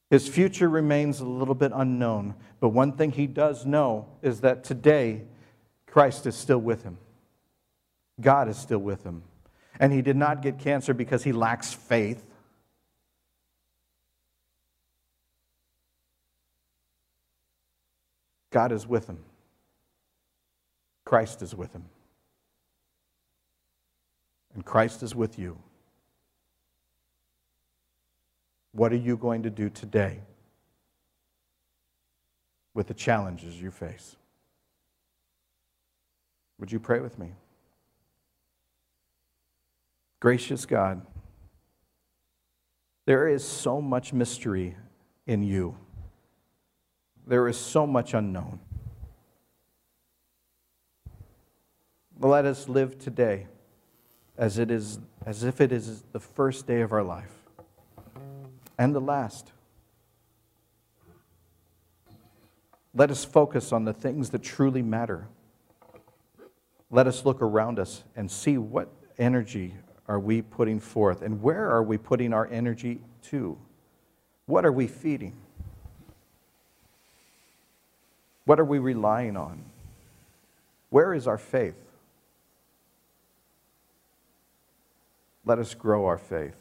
His 0.09 0.27
future 0.27 0.69
remains 0.69 1.19
a 1.19 1.25
little 1.25 1.55
bit 1.55 1.71
unknown, 1.75 2.35
but 2.59 2.69
one 2.69 2.93
thing 2.93 3.11
he 3.11 3.27
does 3.27 3.65
know 3.65 4.07
is 4.21 4.41
that 4.41 4.63
today 4.63 5.23
Christ 5.85 6.25
is 6.25 6.35
still 6.35 6.59
with 6.59 6.83
him. 6.83 6.97
God 8.19 8.47
is 8.47 8.57
still 8.57 8.79
with 8.79 9.03
him. 9.03 9.23
And 9.79 9.91
he 9.91 10.01
did 10.01 10.15
not 10.15 10.41
get 10.41 10.59
cancer 10.59 10.93
because 10.93 11.23
he 11.23 11.31
lacks 11.31 11.73
faith. 11.73 12.23
God 18.49 18.71
is 18.71 18.87
with 18.87 19.07
him. 19.07 19.19
Christ 21.05 21.41
is 21.41 21.53
with 21.53 21.73
him. 21.73 21.85
And 24.55 24.65
Christ 24.65 25.03
is 25.03 25.13
with 25.13 25.37
you. 25.37 25.57
What 28.77 28.93
are 28.93 28.97
you 28.97 29.17
going 29.17 29.43
to 29.43 29.49
do 29.49 29.69
today 29.69 30.19
with 32.73 32.87
the 32.87 32.93
challenges 32.93 33.59
you 33.61 33.71
face? 33.71 34.15
Would 36.59 36.71
you 36.71 36.79
pray 36.79 36.99
with 36.99 37.17
me? 37.17 37.33
Gracious 40.19 40.65
God, 40.65 41.01
there 43.05 43.27
is 43.27 43.43
so 43.43 43.81
much 43.81 44.13
mystery 44.13 44.75
in 45.25 45.43
you 45.43 45.75
there 47.27 47.47
is 47.47 47.57
so 47.57 47.85
much 47.85 48.13
unknown. 48.13 48.59
Let 52.19 52.45
us 52.45 52.69
live 52.69 52.97
today 52.97 53.47
as, 54.37 54.57
it 54.57 54.71
is, 54.71 54.99
as 55.25 55.43
if 55.43 55.59
it 55.59 55.71
is 55.71 56.03
the 56.13 56.19
first 56.19 56.65
day 56.65 56.81
of 56.81 56.93
our 56.93 57.03
life 57.03 57.36
and 58.77 58.93
the 58.93 59.01
last. 59.01 59.51
Let 62.93 63.11
us 63.11 63.23
focus 63.23 63.71
on 63.71 63.85
the 63.85 63.93
things 63.93 64.31
that 64.31 64.43
truly 64.43 64.81
matter. 64.81 65.27
Let 66.89 67.05
us 67.05 67.25
look 67.25 67.41
around 67.41 67.79
us 67.79 68.03
and 68.15 68.31
see 68.31 68.57
what 68.57 68.89
energy 69.17 69.75
are 70.07 70.19
we 70.19 70.41
putting 70.41 70.79
forth 70.79 71.21
and 71.21 71.41
where 71.41 71.69
are 71.69 71.83
we 71.83 71.97
putting 71.97 72.33
our 72.33 72.47
energy 72.47 73.01
to? 73.23 73.57
What 74.45 74.65
are 74.65 74.71
we 74.71 74.87
feeding? 74.87 75.35
What 78.45 78.59
are 78.59 78.65
we 78.65 78.79
relying 78.79 79.35
on? 79.35 79.63
Where 80.89 81.13
is 81.13 81.27
our 81.27 81.37
faith? 81.37 81.75
Let 85.45 85.59
us 85.59 85.73
grow 85.73 86.05
our 86.05 86.17
faith. 86.17 86.55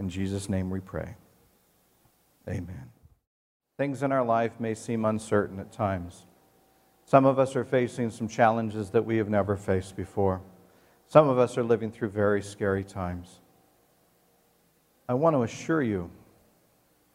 In 0.00 0.08
Jesus' 0.08 0.48
name 0.48 0.70
we 0.70 0.80
pray. 0.80 1.14
Amen. 2.48 2.88
Things 3.76 4.02
in 4.02 4.12
our 4.12 4.24
life 4.24 4.58
may 4.58 4.72
seem 4.72 5.04
uncertain 5.04 5.60
at 5.60 5.72
times. 5.72 6.24
Some 7.04 7.26
of 7.26 7.38
us 7.38 7.54
are 7.54 7.66
facing 7.66 8.08
some 8.10 8.26
challenges 8.26 8.88
that 8.92 9.04
we 9.04 9.18
have 9.18 9.28
never 9.28 9.58
faced 9.58 9.96
before. 9.96 10.40
Some 11.06 11.28
of 11.28 11.38
us 11.38 11.58
are 11.58 11.62
living 11.62 11.92
through 11.92 12.08
very 12.08 12.40
scary 12.40 12.82
times. 12.82 13.40
I 15.06 15.12
want 15.12 15.36
to 15.36 15.42
assure 15.42 15.82
you, 15.82 16.10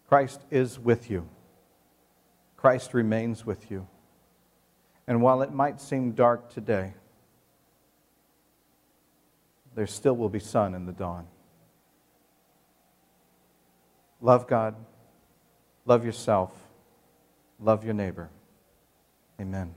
Christ 0.07 0.41
is 0.51 0.77
with 0.77 1.09
you. 1.09 1.27
Christ 2.55 2.93
remains 2.93 3.47
with 3.47 3.71
you. 3.71 3.87
And 5.07 5.23
while 5.23 5.41
it 5.41 5.51
might 5.51 5.81
seem 5.81 6.11
dark 6.11 6.53
today, 6.53 6.93
there 9.73 9.87
still 9.87 10.15
will 10.15 10.29
be 10.29 10.39
sun 10.39 10.75
in 10.75 10.85
the 10.85 10.93
dawn. 10.93 11.25
Love 14.21 14.47
God, 14.47 14.75
love 15.85 16.05
yourself, 16.05 16.51
love 17.59 17.83
your 17.83 17.93
neighbor. 17.93 18.29
Amen. 19.39 19.75